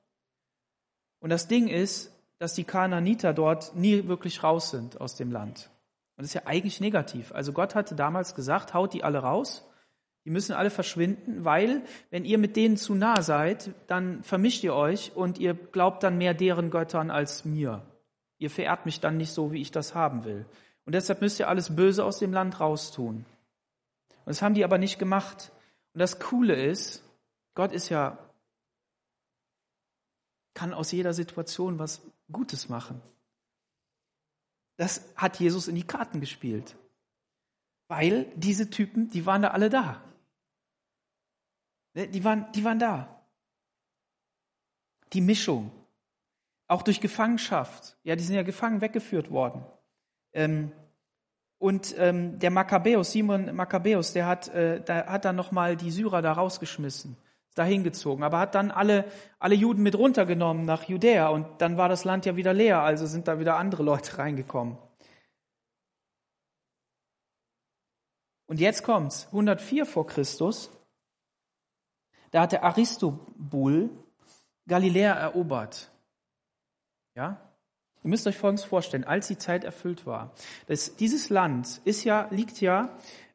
[1.20, 5.70] Und das Ding ist, dass die Kanaaniter dort nie wirklich raus sind aus dem Land.
[6.16, 7.32] Und das ist ja eigentlich negativ.
[7.32, 9.68] Also Gott hatte damals gesagt, haut die alle raus.
[10.26, 14.74] Die müssen alle verschwinden, weil wenn ihr mit denen zu nah seid, dann vermischt ihr
[14.74, 17.84] euch und ihr glaubt dann mehr deren Göttern als mir.
[18.38, 20.46] Ihr verehrt mich dann nicht so, wie ich das haben will.
[20.86, 23.18] Und deshalb müsst ihr alles Böse aus dem Land raustun.
[23.18, 23.26] Und
[24.26, 25.52] das haben die aber nicht gemacht.
[25.98, 27.04] Und das Coole ist,
[27.56, 28.20] Gott ist ja,
[30.54, 33.02] kann aus jeder Situation was Gutes machen.
[34.76, 36.78] Das hat Jesus in die Karten gespielt.
[37.88, 40.00] Weil diese Typen, die waren da alle da.
[41.96, 43.20] Ne, die waren, die waren da.
[45.14, 45.72] Die Mischung.
[46.68, 47.98] Auch durch Gefangenschaft.
[48.04, 49.66] Ja, die sind ja gefangen weggeführt worden.
[50.32, 50.72] Ähm,
[51.60, 56.22] und ähm, der Makkabäus, Simon Makkabäus, der hat, äh, der hat dann nochmal die Syrer
[56.22, 57.18] da rausgeschmissen,
[57.50, 59.06] ist da hingezogen, aber hat dann alle,
[59.40, 63.08] alle Juden mit runtergenommen nach Judäa und dann war das Land ja wieder leer, also
[63.08, 64.78] sind da wieder andere Leute reingekommen.
[68.46, 70.72] Und jetzt kommt's, 104 vor Christus,
[72.32, 73.90] da hat der Aristobul
[74.68, 75.92] Galiläa erobert.
[77.16, 77.47] Ja?
[78.04, 80.32] Ihr müsst euch Folgendes vorstellen, als die Zeit erfüllt war.
[80.68, 82.90] Das, dieses Land ist ja, liegt ja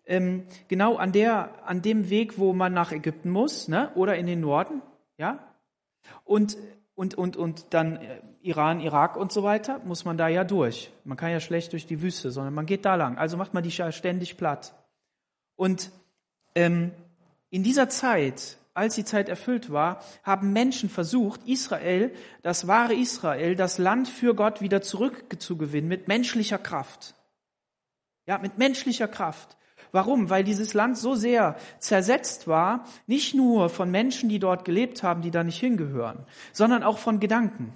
[0.07, 3.91] ähm, genau an, der, an dem Weg, wo man nach Ägypten muss, ne?
[3.95, 4.83] oder in den Norden.
[5.19, 5.39] Ja?
[6.25, 6.57] Und,
[6.95, 10.91] und, und, und dann äh, Iran, Irak und so weiter, muss man da ja durch.
[11.05, 13.19] Man kann ja schlecht durch die Wüste, sondern man geht da lang.
[13.19, 14.75] Also macht man die ständig platt.
[15.55, 15.91] Und
[16.55, 16.91] ähm,
[17.51, 23.55] in dieser Zeit als die Zeit erfüllt war, haben Menschen versucht, Israel, das wahre Israel,
[23.55, 27.15] das Land für Gott wieder zurückzugewinnen mit menschlicher Kraft.
[28.27, 29.57] Ja, mit menschlicher Kraft.
[29.91, 30.31] Warum?
[30.31, 35.21] Weil dieses Land so sehr zersetzt war, nicht nur von Menschen, die dort gelebt haben,
[35.21, 37.75] die da nicht hingehören, sondern auch von Gedanken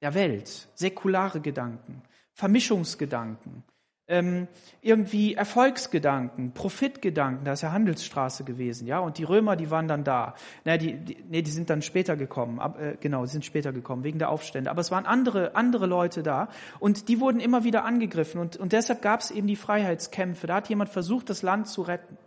[0.00, 3.62] der Welt, säkulare Gedanken, Vermischungsgedanken,
[4.06, 4.48] ähm,
[4.82, 10.04] irgendwie Erfolgsgedanken, Profitgedanken, da ist ja Handelsstraße gewesen, ja, und die Römer, die waren dann
[10.04, 10.34] da.
[10.64, 13.72] Na, die, die, nee, die sind dann später gekommen, ab, äh, genau, die sind später
[13.72, 14.70] gekommen, wegen der Aufstände.
[14.70, 16.48] Aber es waren andere, andere Leute da
[16.80, 20.46] und die wurden immer wieder angegriffen und, und deshalb gab es eben die Freiheitskämpfe.
[20.46, 22.18] Da hat jemand versucht, das Land zu retten.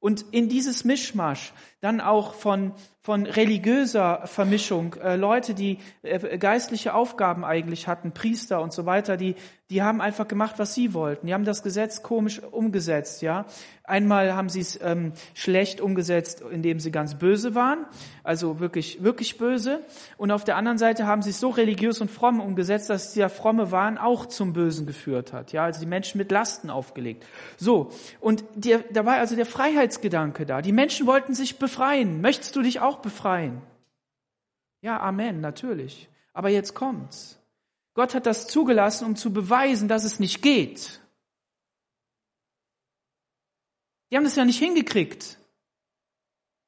[0.00, 2.72] Und in dieses Mischmasch dann auch von,
[3.04, 9.18] von religiöser Vermischung, äh, Leute, die äh, geistliche Aufgaben eigentlich hatten, Priester und so weiter,
[9.18, 9.34] die,
[9.68, 11.26] die haben einfach gemacht, was sie wollten.
[11.26, 13.44] Die haben das Gesetz komisch umgesetzt, ja.
[13.86, 17.84] Einmal haben sie es ähm, schlecht umgesetzt, indem sie ganz böse waren,
[18.22, 19.80] also wirklich, wirklich böse.
[20.16, 23.28] Und auf der anderen Seite haben sie es so religiös und fromm umgesetzt, dass dieser
[23.28, 25.64] fromme Wahn auch zum Bösen geführt hat, ja.
[25.64, 27.26] Also die Menschen mit Lasten aufgelegt.
[27.58, 27.90] So.
[28.20, 30.62] Und die, da war also der Freiheitsgedanke da.
[30.62, 32.22] Die Menschen wollten sich befreien.
[32.22, 33.62] Möchtest du dich auch befreien?
[34.80, 36.08] Ja, Amen, natürlich.
[36.32, 37.38] Aber jetzt kommt's.
[37.94, 41.00] Gott hat das zugelassen, um zu beweisen, dass es nicht geht.
[44.10, 45.38] Die haben das ja nicht hingekriegt.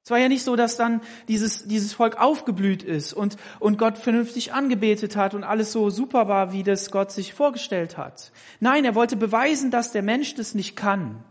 [0.07, 3.99] Es war ja nicht so, dass dann dieses, dieses Volk aufgeblüht ist und, und Gott
[3.99, 8.31] vernünftig angebetet hat und alles so super war, wie das Gott sich vorgestellt hat.
[8.61, 11.25] Nein, er wollte beweisen, dass der Mensch das nicht kann.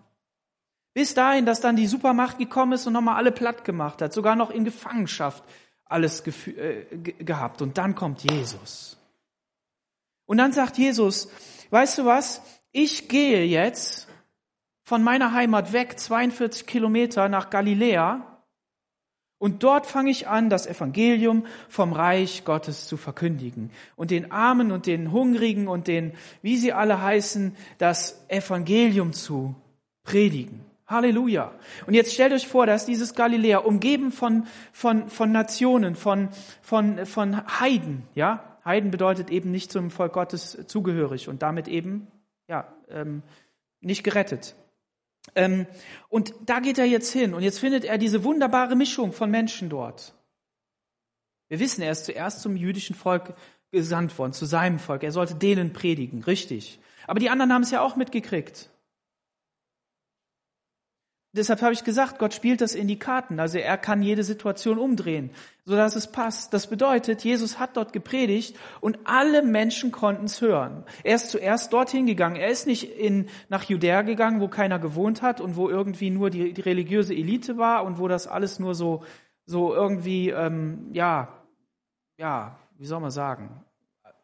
[0.95, 4.35] Bis dahin, dass dann die Supermacht gekommen ist und nochmal alle platt gemacht hat, sogar
[4.35, 5.43] noch in Gefangenschaft
[5.83, 7.61] alles äh, gehabt.
[7.61, 8.97] Und dann kommt Jesus.
[10.25, 11.29] Und dann sagt Jesus,
[11.69, 14.07] weißt du was, ich gehe jetzt
[14.83, 18.35] von meiner Heimat weg, 42 Kilometer nach Galiläa,
[19.37, 24.71] und dort fange ich an, das Evangelium vom Reich Gottes zu verkündigen und den Armen
[24.71, 29.53] und den Hungrigen und den, wie sie alle heißen, das Evangelium zu
[30.03, 30.61] predigen.
[30.87, 31.53] Halleluja.
[31.87, 36.29] Und jetzt stellt euch vor, dass dieses Galiläa umgeben von, von, von Nationen, von,
[36.61, 42.07] von, von Heiden, ja, Heiden bedeutet eben nicht zum Volk Gottes zugehörig und damit eben
[42.47, 43.21] ja, ähm,
[43.79, 44.55] nicht gerettet.
[45.35, 45.67] Ähm,
[46.09, 49.69] und da geht er jetzt hin und jetzt findet er diese wunderbare Mischung von Menschen
[49.69, 50.13] dort.
[51.47, 53.35] Wir wissen, er ist zuerst zum jüdischen Volk
[53.71, 55.03] gesandt worden, zu seinem Volk.
[55.03, 56.79] Er sollte denen predigen, richtig.
[57.07, 58.71] Aber die anderen haben es ja auch mitgekriegt.
[61.35, 63.39] Deshalb habe ich gesagt, Gott spielt das in die Karten.
[63.39, 65.31] Also er kann jede Situation umdrehen,
[65.65, 66.53] sodass es passt.
[66.53, 70.83] Das bedeutet, Jesus hat dort gepredigt und alle Menschen konnten es hören.
[71.03, 72.35] Er ist zuerst dorthin gegangen.
[72.35, 76.29] Er ist nicht in, nach Judäa gegangen, wo keiner gewohnt hat und wo irgendwie nur
[76.29, 79.03] die, die religiöse Elite war und wo das alles nur so,
[79.45, 81.29] so irgendwie, ähm, ja,
[82.17, 83.63] ja, wie soll man sagen,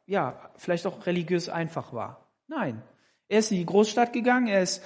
[0.05, 2.25] ja, vielleicht auch religiös einfach war.
[2.47, 2.81] Nein.
[3.31, 4.83] Er ist in die Großstadt gegangen, er ist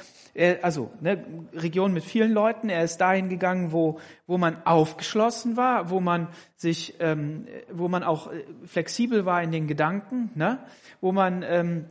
[0.61, 2.69] also ne, Region mit vielen Leuten.
[2.69, 8.03] Er ist dahin gegangen, wo wo man aufgeschlossen war, wo man sich, ähm, wo man
[8.03, 10.59] auch äh, flexibel war in den Gedanken, ne,
[11.01, 11.85] wo man ähm,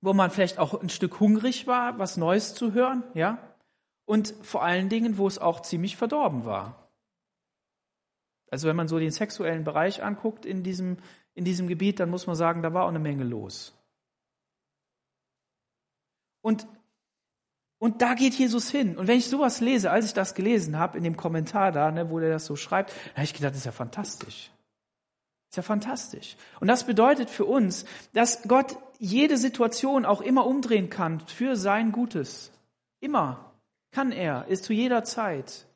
[0.00, 3.38] wo man vielleicht auch ein Stück hungrig war, was Neues zu hören, ja,
[4.04, 6.88] und vor allen Dingen, wo es auch ziemlich verdorben war.
[8.50, 10.96] Also wenn man so den sexuellen Bereich anguckt in diesem
[11.34, 13.72] in diesem Gebiet, dann muss man sagen, da war auch eine Menge los.
[16.42, 16.66] Und
[17.82, 18.96] und da geht Jesus hin.
[18.96, 22.10] Und wenn ich sowas lese, als ich das gelesen habe, in dem Kommentar da, ne,
[22.10, 24.52] wo der das so schreibt, da habe ich gedacht, das ist ja fantastisch.
[25.50, 26.36] Ist ja fantastisch.
[26.60, 31.90] Und das bedeutet für uns, dass Gott jede Situation auch immer umdrehen kann für sein
[31.90, 32.52] Gutes.
[33.00, 33.52] Immer
[33.90, 35.66] kann er, ist zu jeder Zeit.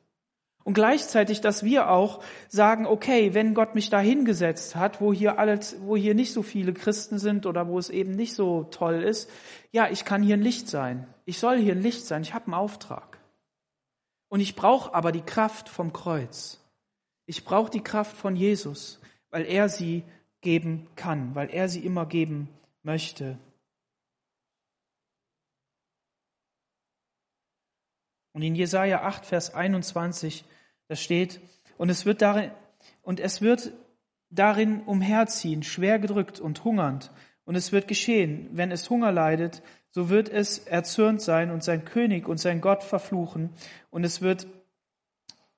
[0.67, 5.39] Und gleichzeitig, dass wir auch sagen, okay, wenn Gott mich da hingesetzt hat, wo hier
[5.39, 9.01] alles, wo hier nicht so viele Christen sind oder wo es eben nicht so toll
[9.01, 9.29] ist,
[9.71, 11.07] ja, ich kann hier ein Licht sein.
[11.23, 12.21] Ich soll hier ein Licht sein.
[12.21, 13.17] Ich habe einen Auftrag.
[14.27, 16.59] Und ich brauche aber die Kraft vom Kreuz.
[17.27, 18.99] Ich brauche die Kraft von Jesus,
[19.29, 20.03] weil er sie
[20.41, 22.49] geben kann, weil er sie immer geben
[22.83, 23.37] möchte.
[28.33, 30.43] Und in Jesaja 8, Vers 21
[30.87, 31.41] da steht,
[31.77, 32.51] und es wird darin,
[33.01, 33.71] und es wird
[34.29, 37.11] darin umherziehen, schwer gedrückt und hungernd.
[37.45, 41.85] Und es wird geschehen, wenn es Hunger leidet, so wird es erzürnt sein und sein
[41.85, 43.51] König und sein Gott verfluchen.
[43.89, 44.47] Und es wird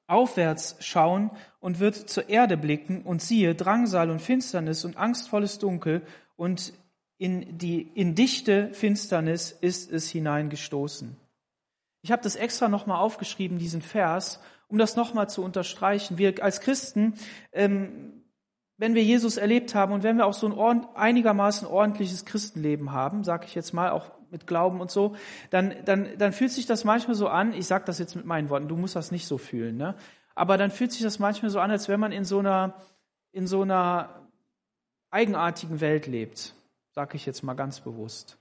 [0.07, 6.01] aufwärts schauen und wird zur Erde blicken und siehe Drangsal und Finsternis und angstvolles Dunkel
[6.35, 6.73] und
[7.17, 11.15] in die in dichte Finsternis ist es hineingestoßen.
[12.01, 16.17] Ich habe das extra nochmal aufgeschrieben, diesen Vers, um das nochmal zu unterstreichen.
[16.17, 17.15] Wir als Christen,
[17.51, 18.23] ähm,
[18.77, 23.25] wenn wir Jesus erlebt haben und wenn wir auch so ein einigermaßen ordentliches Christenleben haben,
[23.25, 25.15] sage ich jetzt mal, auch mit Glauben und so,
[25.49, 28.49] dann, dann, dann fühlt sich das manchmal so an, ich sage das jetzt mit meinen
[28.49, 29.95] Worten, du musst das nicht so fühlen, ne?
[30.35, 32.75] aber dann fühlt sich das manchmal so an, als wenn man in so einer,
[33.31, 34.29] in so einer
[35.09, 36.53] eigenartigen Welt lebt,
[36.91, 38.37] sage ich jetzt mal ganz bewusst.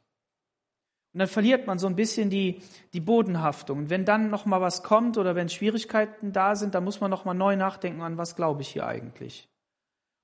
[1.15, 2.61] Und dann verliert man so ein bisschen die,
[2.93, 3.79] die Bodenhaftung.
[3.79, 7.11] Und wenn dann noch mal was kommt oder wenn Schwierigkeiten da sind, dann muss man
[7.11, 9.49] noch mal neu nachdenken, an was glaube ich hier eigentlich.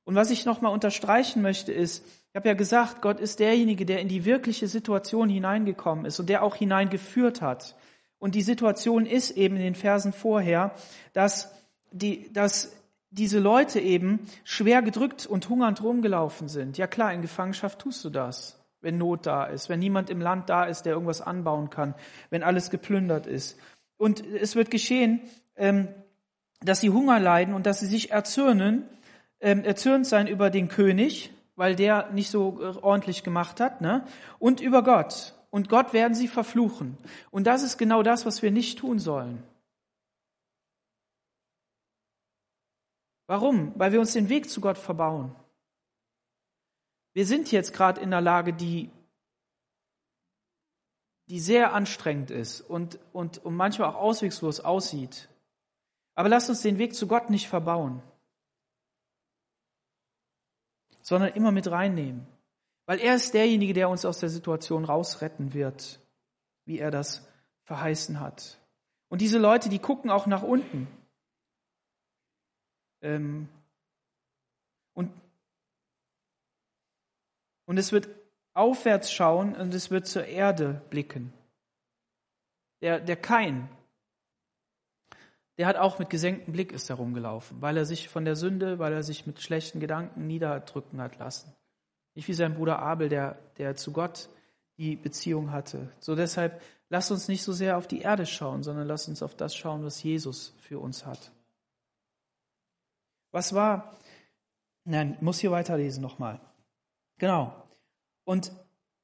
[0.04, 3.86] Und was ich noch mal unterstreichen möchte ist, ich habe ja gesagt, Gott ist derjenige,
[3.86, 7.74] der in die wirkliche Situation hineingekommen ist und der auch hineingeführt hat.
[8.18, 10.74] Und die Situation ist eben in den Versen vorher,
[11.12, 11.54] dass
[11.90, 12.76] die, dass
[13.10, 16.76] diese Leute eben schwer gedrückt und hungernd rumgelaufen sind.
[16.76, 20.48] Ja klar, in Gefangenschaft tust du das wenn Not da ist, wenn niemand im Land
[20.48, 21.94] da ist, der irgendwas anbauen kann,
[22.30, 23.58] wenn alles geplündert ist.
[23.96, 25.20] Und es wird geschehen,
[25.56, 25.88] ähm,
[26.60, 28.84] dass sie Hunger leiden und dass sie sich erzürnen,
[29.40, 34.06] ähm, erzürnt sein über den König, weil der nicht so äh, ordentlich gemacht hat, ne?
[34.38, 35.34] und über Gott.
[35.50, 36.98] Und Gott werden sie verfluchen.
[37.30, 39.42] Und das ist genau das, was wir nicht tun sollen.
[43.26, 43.72] Warum?
[43.76, 45.34] Weil wir uns den Weg zu Gott verbauen.
[47.14, 48.90] Wir sind jetzt gerade in einer Lage, die,
[51.28, 55.28] die sehr anstrengend ist und, und, und manchmal auch auswegslos aussieht.
[56.16, 58.02] Aber lasst uns den Weg zu Gott nicht verbauen,
[61.00, 62.26] sondern immer mit reinnehmen.
[62.86, 66.00] Weil er ist derjenige, der uns aus der Situation rausretten wird,
[66.66, 67.26] wie er das
[67.62, 68.60] verheißen hat.
[69.08, 70.86] Und diese Leute, die gucken auch nach unten.
[73.00, 73.48] Ähm,
[74.92, 75.10] und
[77.66, 78.08] und es wird
[78.54, 81.32] aufwärts schauen und es wird zur Erde blicken.
[82.80, 83.68] Der, der Kain,
[85.58, 88.92] der hat auch mit gesenktem Blick ist herumgelaufen, weil er sich von der Sünde, weil
[88.92, 91.52] er sich mit schlechten Gedanken niederdrücken hat lassen.
[92.14, 94.28] Nicht wie sein Bruder Abel, der, der zu Gott
[94.76, 95.88] die Beziehung hatte.
[96.00, 99.34] So deshalb, lasst uns nicht so sehr auf die Erde schauen, sondern lasst uns auf
[99.36, 101.32] das schauen, was Jesus für uns hat.
[103.30, 103.96] Was war,
[104.84, 106.40] nein, muss hier weiterlesen nochmal.
[107.18, 107.63] Genau.
[108.24, 108.52] Und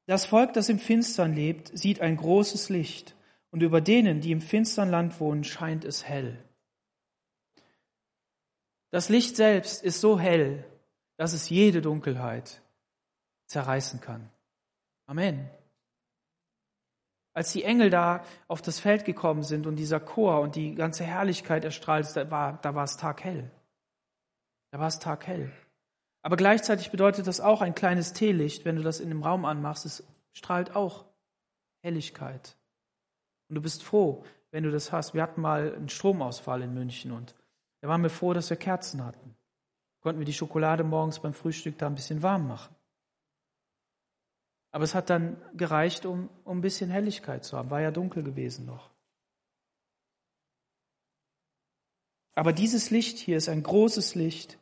[0.06, 3.14] das Volk, das im Finstern lebt, sieht ein großes Licht.
[3.50, 6.42] Und über denen, die im finstern Land wohnen, scheint es hell.
[8.90, 10.64] Das Licht selbst ist so hell,
[11.16, 12.62] dass es jede Dunkelheit
[13.46, 14.30] zerreißen kann.
[15.06, 15.48] Amen.
[17.32, 21.04] Als die Engel da auf das Feld gekommen sind und dieser Chor und die ganze
[21.04, 23.50] Herrlichkeit erstrahlt, da war, da war es taghell.
[24.72, 25.52] Da war es taghell.
[26.22, 29.86] Aber gleichzeitig bedeutet das auch ein kleines Teelicht, wenn du das in dem Raum anmachst,
[29.86, 31.06] es strahlt auch
[31.82, 32.56] Helligkeit.
[33.48, 35.14] Und du bist froh, wenn du das hast.
[35.14, 37.34] Wir hatten mal einen Stromausfall in München und
[37.80, 39.34] da waren wir froh, dass wir Kerzen hatten.
[40.00, 42.74] Konnten wir die Schokolade morgens beim Frühstück da ein bisschen warm machen.
[44.72, 47.70] Aber es hat dann gereicht, um, um ein bisschen Helligkeit zu haben.
[47.70, 48.90] War ja dunkel gewesen noch.
[52.34, 54.59] Aber dieses Licht hier ist ein großes Licht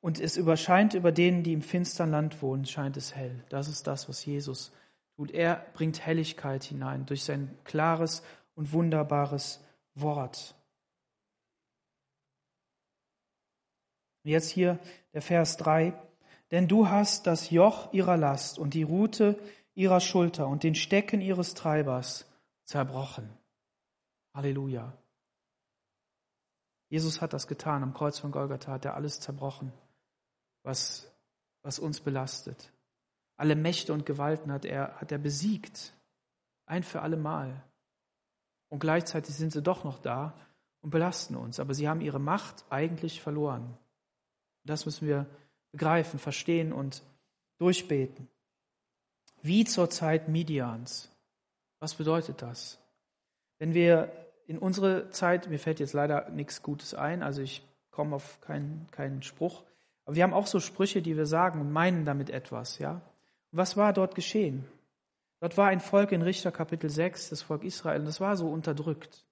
[0.00, 3.44] und es überscheint über denen, die im finstern Land wohnen, scheint es hell.
[3.48, 4.72] Das ist das, was Jesus
[5.16, 5.30] tut.
[5.32, 8.22] Er bringt Helligkeit hinein durch sein klares
[8.54, 9.60] und wunderbares
[9.94, 10.54] Wort.
[14.22, 14.78] Jetzt hier
[15.14, 15.94] der Vers 3.
[16.50, 19.38] Denn du hast das Joch ihrer Last und die Rute
[19.74, 22.26] ihrer Schulter und den Stecken ihres Treibers
[22.64, 23.28] zerbrochen.
[24.34, 24.92] Halleluja.
[26.88, 27.82] Jesus hat das getan.
[27.82, 29.72] Am Kreuz von Golgatha hat er alles zerbrochen,
[30.68, 31.10] was,
[31.62, 32.70] was uns belastet.
[33.36, 35.94] Alle Mächte und Gewalten hat er, hat er besiegt.
[36.66, 37.64] Ein für alle Mal.
[38.68, 40.34] Und gleichzeitig sind sie doch noch da
[40.82, 41.58] und belasten uns.
[41.58, 43.78] Aber sie haben ihre Macht eigentlich verloren.
[44.64, 45.26] Das müssen wir
[45.72, 47.02] begreifen, verstehen und
[47.56, 48.28] durchbeten.
[49.40, 51.10] Wie zur Zeit Midians.
[51.80, 52.78] Was bedeutet das?
[53.58, 54.12] Wenn wir
[54.46, 58.86] in unsere Zeit, mir fällt jetzt leider nichts Gutes ein, also ich komme auf keinen,
[58.90, 59.62] keinen Spruch,
[60.08, 63.02] aber wir haben auch so Sprüche, die wir sagen und meinen damit etwas, ja?
[63.52, 64.64] Was war dort geschehen?
[65.38, 68.48] Dort war ein Volk in Richter Kapitel 6, das Volk Israel, und das war so
[68.48, 69.26] unterdrückt.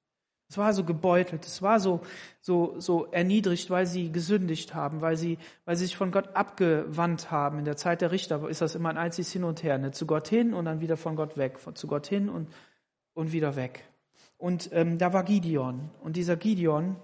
[0.50, 2.02] Es war so gebeutelt, es war so,
[2.42, 7.30] so, so erniedrigt, weil sie gesündigt haben, weil sie, weil sie sich von Gott abgewandt
[7.30, 7.58] haben.
[7.58, 9.92] In der Zeit der Richter ist das immer ein einziges Hin und Her, ne?
[9.92, 12.52] zu Gott hin und dann wieder von Gott weg, von, zu Gott hin und,
[13.14, 13.82] und wieder weg.
[14.36, 15.88] Und ähm, da war Gideon.
[16.02, 16.96] Und dieser Gideon,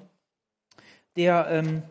[1.16, 1.82] der, ähm,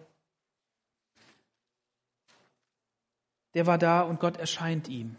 [3.54, 5.18] der war da und Gott erscheint ihm.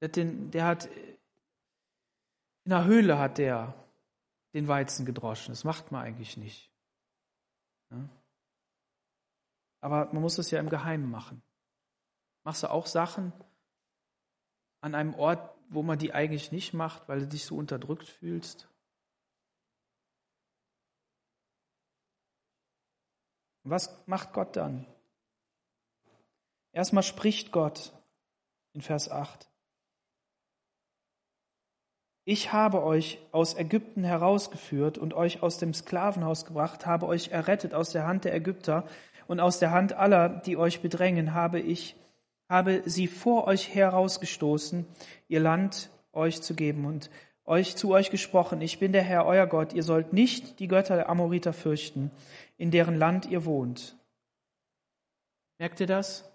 [0.00, 3.74] Der hat, den, der hat in der Höhle hat der
[4.54, 5.52] den Weizen gedroschen.
[5.52, 6.70] Das macht man eigentlich nicht.
[9.80, 11.42] Aber man muss es ja im Geheimen machen.
[12.44, 13.32] Machst du auch Sachen
[14.80, 18.68] an einem Ort, wo man die eigentlich nicht macht, weil du dich so unterdrückt fühlst?
[23.64, 24.86] Was macht Gott dann?
[26.72, 27.92] Erstmal spricht Gott
[28.72, 29.48] in Vers 8.
[32.24, 37.72] Ich habe euch aus Ägypten herausgeführt und euch aus dem Sklavenhaus gebracht, habe euch errettet
[37.72, 38.86] aus der Hand der Ägypter
[39.28, 41.96] und aus der Hand aller, die euch bedrängen, habe ich,
[42.50, 44.86] habe sie vor euch herausgestoßen,
[45.28, 47.08] ihr Land euch zu geben und
[47.46, 50.96] euch zu euch gesprochen, ich bin der Herr, euer Gott, ihr sollt nicht die Götter
[50.96, 52.10] der Amoriter fürchten,
[52.58, 53.96] in deren Land ihr wohnt.
[55.58, 56.30] Merkt ihr das?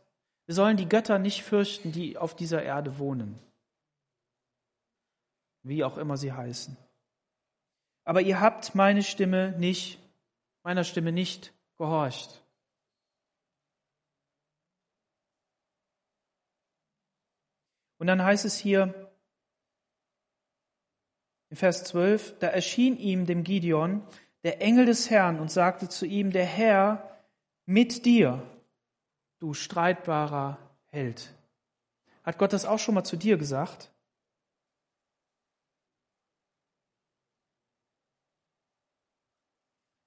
[0.46, 3.40] Wir sollen die Götter nicht fürchten, die auf dieser Erde wohnen
[5.64, 6.78] wie auch immer sie heißen.
[8.06, 10.00] Aber ihr habt meine Stimme nicht,
[10.64, 12.44] meiner Stimme nicht gehorcht.
[17.98, 19.10] Und dann heißt es hier
[21.50, 24.06] in Vers 12, da erschien ihm, dem Gideon,
[24.44, 27.24] der Engel des Herrn und sagte zu ihm, der Herr
[27.66, 28.44] mit dir,
[29.44, 31.36] du streitbarer Held.
[32.24, 33.92] Hat Gott das auch schon mal zu dir gesagt?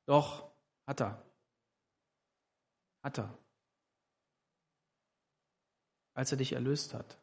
[0.06, 0.50] Doch,
[0.86, 1.22] hat er.
[3.02, 3.36] Hat er.
[6.14, 7.18] Als er dich erlöst hat.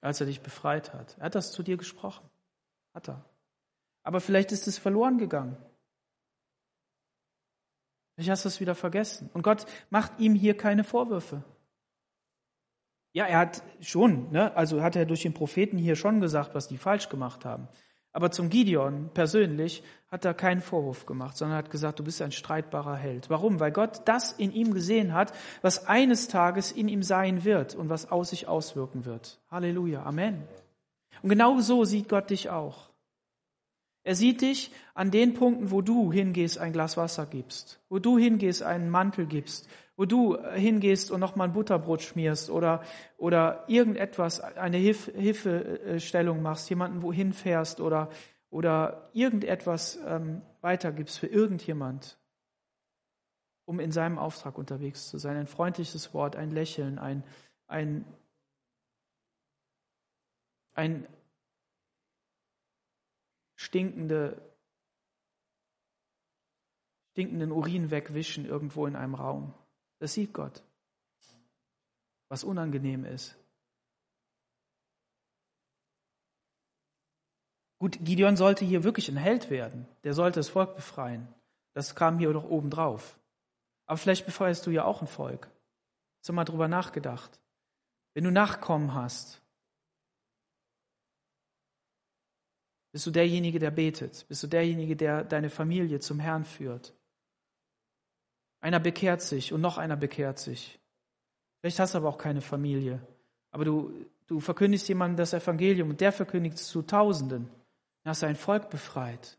[0.00, 1.18] Als er dich befreit hat.
[1.18, 2.26] Er hat das zu dir gesprochen.
[2.94, 3.22] Hat er.
[4.02, 5.58] Aber vielleicht ist es verloren gegangen.
[8.16, 9.28] Vielleicht hast du es wieder vergessen.
[9.34, 11.44] Und Gott macht ihm hier keine Vorwürfe.
[13.12, 14.56] Ja, er hat schon, ne?
[14.56, 17.68] also hat er durch den Propheten hier schon gesagt, was die falsch gemacht haben.
[18.12, 22.32] Aber zum Gideon persönlich hat er keinen Vorwurf gemacht, sondern hat gesagt, du bist ein
[22.32, 23.28] streitbarer Held.
[23.28, 23.60] Warum?
[23.60, 27.90] Weil Gott das in ihm gesehen hat, was eines Tages in ihm sein wird und
[27.90, 29.38] was aus sich auswirken wird.
[29.50, 30.02] Halleluja.
[30.02, 30.44] Amen.
[31.22, 32.88] Und genau so sieht Gott dich auch.
[34.06, 38.16] Er sieht dich an den Punkten, wo du hingehst, ein Glas Wasser gibst, wo du
[38.16, 42.84] hingehst, einen Mantel gibst, wo du äh, hingehst und nochmal ein Butterbrot schmierst oder,
[43.16, 48.08] oder irgendetwas, eine Hilf Hilfestellung machst, jemanden wohin fährst oder,
[48.48, 52.16] oder irgendetwas ähm, weitergibst für irgendjemand,
[53.64, 55.36] um in seinem Auftrag unterwegs zu sein.
[55.36, 57.24] Ein freundliches Wort, ein Lächeln, ein,
[57.66, 58.04] ein,
[60.74, 61.08] ein
[63.56, 64.40] stinkende,
[67.12, 69.54] stinkenden Urin wegwischen irgendwo in einem Raum.
[69.98, 70.62] Das sieht Gott,
[72.28, 73.36] was unangenehm ist.
[77.78, 79.86] Gut, Gideon sollte hier wirklich ein Held werden.
[80.04, 81.28] Der sollte das Volk befreien.
[81.74, 83.18] Das kam hier doch oben drauf.
[83.86, 85.50] Aber vielleicht befreist du ja auch ein Volk.
[86.18, 87.38] Hast du mal drüber nachgedacht?
[88.14, 89.42] Wenn du Nachkommen hast,
[92.96, 94.24] bist du derjenige, der betet?
[94.26, 96.94] Bist du derjenige, der deine Familie zum Herrn führt?
[98.62, 100.80] Einer bekehrt sich und noch einer bekehrt sich.
[101.60, 103.06] Vielleicht hast du aber auch keine Familie.
[103.50, 103.92] Aber du,
[104.26, 107.50] du verkündigst jemandem das Evangelium und der verkündigt es zu Tausenden.
[108.02, 109.36] Dann hast du ein Volk befreit.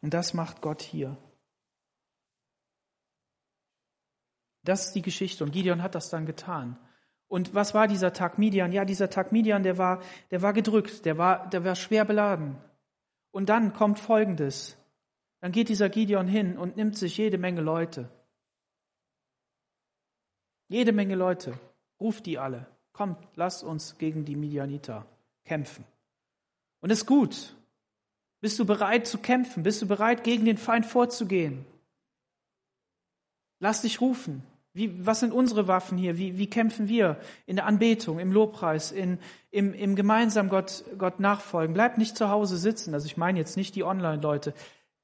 [0.00, 1.18] Und das macht Gott hier.
[4.62, 5.44] Das ist die Geschichte.
[5.44, 6.78] Und Gideon hat das dann getan.
[7.28, 8.72] Und was war dieser Tag Midian?
[8.72, 12.56] Ja, dieser Tag Midian, der war, der war gedrückt, der war, der war schwer beladen.
[13.30, 14.76] Und dann kommt Folgendes.
[15.40, 18.08] Dann geht dieser Gideon hin und nimmt sich jede Menge Leute.
[20.68, 21.58] Jede Menge Leute.
[22.00, 22.66] Ruft die alle.
[22.92, 25.06] Kommt, lasst uns gegen die Midianiter
[25.44, 25.84] kämpfen.
[26.80, 27.54] Und ist gut.
[28.40, 29.62] Bist du bereit zu kämpfen?
[29.62, 31.66] Bist du bereit, gegen den Feind vorzugehen?
[33.60, 34.42] Lass dich rufen.
[34.78, 36.18] Wie, was sind unsere Waffen hier?
[36.18, 39.18] Wie, wie kämpfen wir in der Anbetung, im Lobpreis, in,
[39.50, 41.74] im, im gemeinsam Gott, Gott nachfolgen?
[41.74, 42.94] Bleib nicht zu Hause sitzen.
[42.94, 44.54] Also ich meine jetzt nicht die Online-Leute.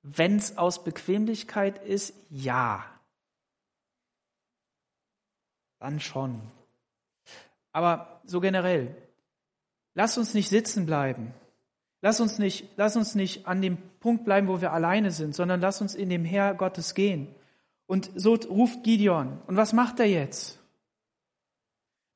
[0.02, 2.84] Wenn es aus Bequemlichkeit ist, ja.
[5.80, 6.40] Dann schon.
[7.72, 8.96] Aber so generell,
[9.94, 11.34] lass uns nicht sitzen bleiben.
[12.00, 15.60] Lass uns nicht, lass uns nicht an dem Punkt bleiben, wo wir alleine sind, sondern
[15.60, 17.34] lass uns in dem Herr Gottes gehen.
[17.86, 19.40] Und so ruft Gideon.
[19.46, 20.58] Und was macht er jetzt?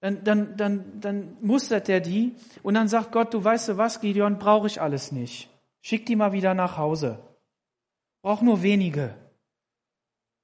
[0.01, 4.01] Dann, dann, dann, dann mustert er die und dann sagt Gott, du weißt du was,
[4.01, 5.51] Gideon, brauche ich alles nicht.
[5.81, 7.19] Schick die mal wieder nach Hause.
[8.23, 9.17] Brauch nur wenige.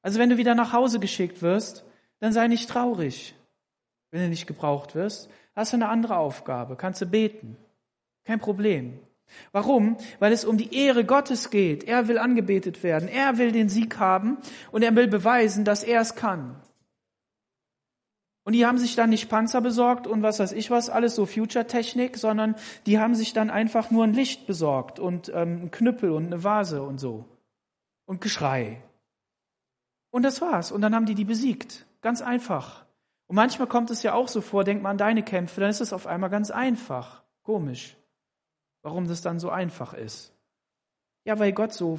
[0.02, 1.84] Also wenn du wieder nach Hause geschickt wirst,
[2.18, 3.34] dann sei nicht traurig
[4.14, 7.56] wenn du nicht gebraucht wirst, hast du eine andere Aufgabe, kannst du beten.
[8.24, 9.00] Kein Problem.
[9.52, 9.96] Warum?
[10.18, 11.84] Weil es um die Ehre Gottes geht.
[11.84, 13.08] Er will angebetet werden.
[13.08, 14.38] Er will den Sieg haben
[14.72, 16.56] und er will beweisen, dass er es kann.
[18.44, 21.24] Und die haben sich dann nicht Panzer besorgt und was weiß ich was, alles so
[21.24, 26.10] Future-Technik, sondern die haben sich dann einfach nur ein Licht besorgt und ähm, ein Knüppel
[26.10, 27.24] und eine Vase und so.
[28.04, 28.82] Und Geschrei.
[30.10, 30.72] Und das war's.
[30.72, 31.86] Und dann haben die die besiegt.
[32.02, 32.84] Ganz einfach.
[33.26, 35.80] Und manchmal kommt es ja auch so vor, denkt man an deine Kämpfe, dann ist
[35.80, 37.22] es auf einmal ganz einfach.
[37.42, 37.96] Komisch.
[38.84, 40.32] Warum das dann so einfach ist.
[41.24, 41.98] Ja, weil Gott so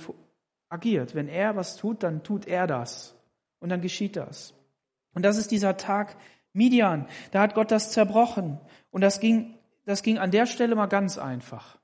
[0.69, 1.15] agiert.
[1.15, 3.13] Wenn er was tut, dann tut er das.
[3.59, 4.53] Und dann geschieht das.
[5.13, 6.15] Und das ist dieser Tag
[6.53, 7.09] Midian.
[7.31, 8.61] Da hat Gott das zerbrochen.
[8.89, 11.77] Und das ging, das ging an der Stelle mal ganz einfach.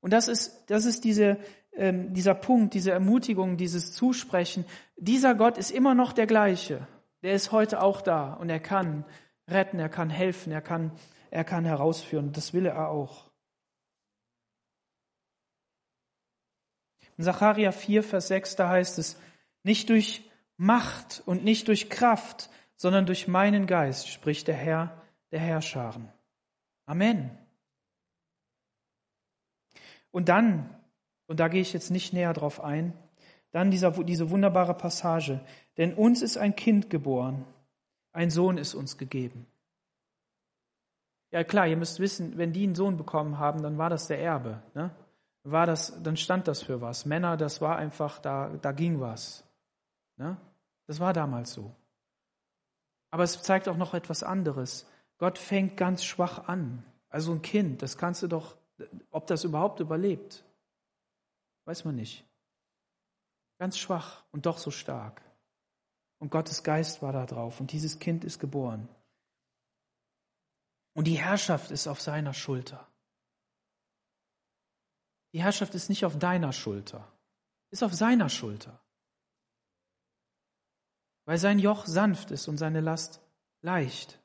[0.00, 1.36] Und das ist, das ist diese,
[1.74, 4.64] ähm, dieser Punkt, diese Ermutigung, dieses Zusprechen.
[4.96, 6.88] Dieser Gott ist immer noch der gleiche
[7.22, 9.04] der ist heute auch da und er kann
[9.48, 10.92] retten, er kann helfen, er kann,
[11.30, 12.32] er kann herausführen.
[12.32, 13.29] Das will er auch.
[17.20, 19.20] In Sacharja 4, Vers 6, da heißt es,
[19.62, 25.40] nicht durch Macht und nicht durch Kraft, sondern durch meinen Geist, spricht der Herr der
[25.40, 26.08] Herrscharen.
[26.86, 27.30] Amen.
[30.10, 30.74] Und dann,
[31.26, 32.94] und da gehe ich jetzt nicht näher drauf ein,
[33.50, 35.44] dann dieser, diese wunderbare Passage.
[35.76, 37.44] Denn uns ist ein Kind geboren,
[38.12, 39.44] ein Sohn ist uns gegeben.
[41.32, 44.20] Ja klar, ihr müsst wissen, wenn die einen Sohn bekommen haben, dann war das der
[44.20, 44.62] Erbe.
[44.72, 44.90] Ne?
[45.42, 47.06] War das, dann stand das für was.
[47.06, 49.44] Männer, das war einfach, da, da ging was.
[50.16, 50.36] Ne?
[50.86, 51.74] Das war damals so.
[53.10, 54.86] Aber es zeigt auch noch etwas anderes.
[55.18, 56.84] Gott fängt ganz schwach an.
[57.08, 58.56] Also ein Kind, das kannst du doch,
[59.10, 60.44] ob das überhaupt überlebt,
[61.64, 62.24] weiß man nicht.
[63.58, 65.20] Ganz schwach und doch so stark.
[66.18, 68.88] Und Gottes Geist war da drauf und dieses Kind ist geboren.
[70.92, 72.86] Und die Herrschaft ist auf seiner Schulter.
[75.32, 77.06] Die Herrschaft ist nicht auf deiner Schulter,
[77.70, 78.80] ist auf seiner Schulter.
[81.24, 83.20] Weil sein Joch sanft ist und seine Last
[83.62, 84.18] leicht.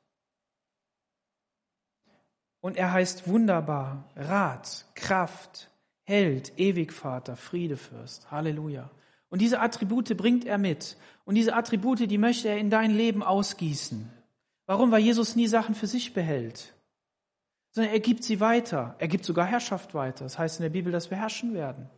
[2.60, 5.70] Und er heißt wunderbar, Rat, Kraft,
[6.02, 8.30] Held, Ewigvater, Friedefürst.
[8.30, 8.90] Halleluja.
[9.28, 10.96] Und diese Attribute bringt er mit.
[11.24, 14.10] Und diese Attribute, die möchte er in dein Leben ausgießen.
[14.66, 14.90] Warum?
[14.90, 16.74] Weil Jesus nie Sachen für sich behält,
[17.76, 18.94] sondern er gibt sie weiter.
[18.98, 20.24] Er gibt sogar Herrschaft weiter.
[20.24, 21.90] Das heißt in der Bibel, dass wir herrschen werden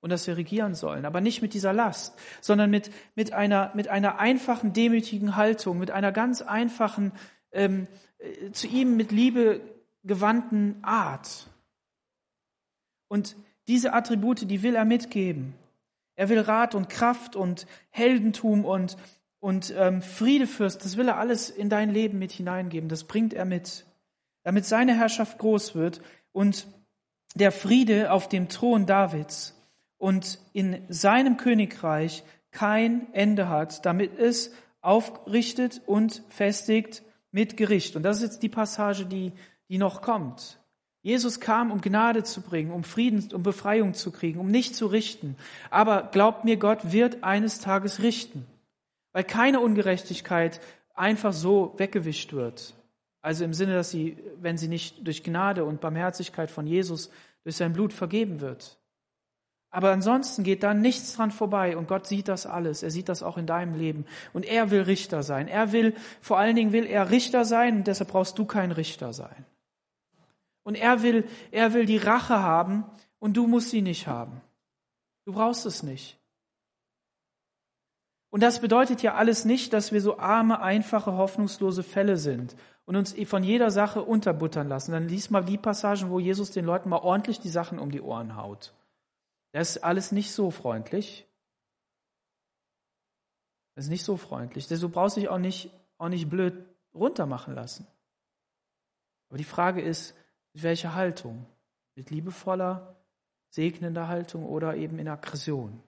[0.00, 1.04] und dass wir regieren sollen.
[1.04, 5.90] Aber nicht mit dieser Last, sondern mit, mit, einer, mit einer einfachen, demütigen Haltung, mit
[5.90, 7.12] einer ganz einfachen
[7.52, 9.60] ähm, äh, zu ihm mit Liebe
[10.04, 11.48] gewandten Art.
[13.06, 13.36] Und
[13.68, 15.52] diese Attribute, die will er mitgeben.
[16.16, 18.96] Er will Rat und Kraft und Heldentum und,
[19.38, 22.88] und ähm, Friedefürst, das will er alles in dein Leben mit hineingeben.
[22.88, 23.84] Das bringt er mit,
[24.42, 26.00] damit seine Herrschaft groß wird
[26.32, 26.66] und
[27.34, 29.56] der Friede auf dem Thron Davids
[29.98, 37.96] und in seinem Königreich kein Ende hat, damit es aufrichtet und festigt mit Gericht.
[37.96, 39.32] Und das ist jetzt die Passage, die,
[39.68, 40.58] die noch kommt.
[41.02, 44.86] Jesus kam, um Gnade zu bringen, um Frieden, um Befreiung zu kriegen, um nicht zu
[44.86, 45.36] richten.
[45.70, 48.46] Aber glaubt mir, Gott wird eines Tages richten,
[49.12, 50.60] weil keine Ungerechtigkeit
[50.94, 52.74] einfach so weggewischt wird.
[53.22, 57.10] Also im Sinne, dass sie, wenn sie nicht durch Gnade und Barmherzigkeit von Jesus
[57.44, 58.78] durch sein Blut vergeben wird.
[59.70, 62.82] Aber ansonsten geht da nichts dran vorbei und Gott sieht das alles.
[62.82, 64.04] Er sieht das auch in deinem Leben.
[64.32, 65.46] Und er will Richter sein.
[65.46, 69.12] Er will, vor allen Dingen will er Richter sein und deshalb brauchst du kein Richter
[69.12, 69.46] sein.
[70.64, 72.84] Und er will, er will die Rache haben
[73.20, 74.40] und du musst sie nicht haben.
[75.24, 76.18] Du brauchst es nicht.
[78.30, 82.56] Und das bedeutet ja alles nicht, dass wir so arme, einfache, hoffnungslose Fälle sind
[82.90, 84.90] und uns von jeder Sache unterbuttern lassen.
[84.90, 88.00] Dann lies mal die Passagen, wo Jesus den Leuten mal ordentlich die Sachen um die
[88.00, 88.74] Ohren haut.
[89.52, 91.24] Das ist alles nicht so freundlich.
[93.76, 94.66] Das ist nicht so freundlich.
[94.66, 97.86] Du brauchst dich auch nicht, auch nicht blöd runtermachen lassen.
[99.28, 100.16] Aber die Frage ist,
[100.52, 101.46] mit welcher Haltung?
[101.94, 102.96] Mit liebevoller,
[103.50, 105.80] segnender Haltung oder eben in Aggression?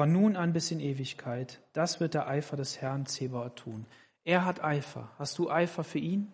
[0.00, 3.84] Von nun an bis in Ewigkeit, das wird der Eifer des Herrn Zebaoth tun.
[4.24, 5.10] Er hat Eifer.
[5.18, 6.32] Hast du Eifer für ihn?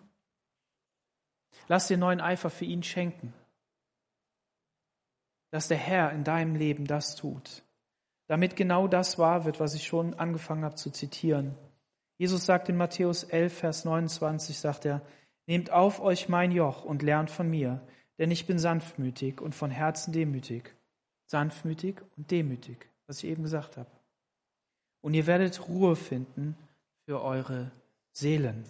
[1.67, 3.35] Lass dir neuen Eifer für ihn schenken.
[5.51, 7.65] Dass der Herr in deinem Leben das tut
[8.27, 11.55] damit genau das wahr wird, was ich schon angefangen habe zu zitieren.
[12.19, 15.03] Jesus sagt in Matthäus 11, Vers 29, sagt er,
[15.47, 17.81] Nehmt auf euch mein Joch und lernt von mir,
[18.19, 20.75] denn ich bin sanftmütig und von Herzen demütig.
[21.27, 23.91] Sanftmütig und demütig, was ich eben gesagt habe.
[25.01, 26.57] Und ihr werdet Ruhe finden
[27.05, 27.71] für eure
[28.13, 28.65] Seelen.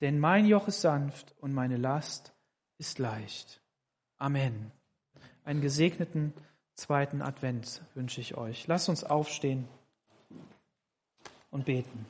[0.00, 2.32] Denn mein Joch ist sanft und meine Last
[2.78, 3.60] ist leicht.
[4.18, 4.72] Amen.
[5.44, 6.32] Einen gesegneten
[6.74, 8.66] zweiten Advent wünsche ich euch.
[8.66, 9.68] Lasst uns aufstehen
[11.50, 12.06] und beten.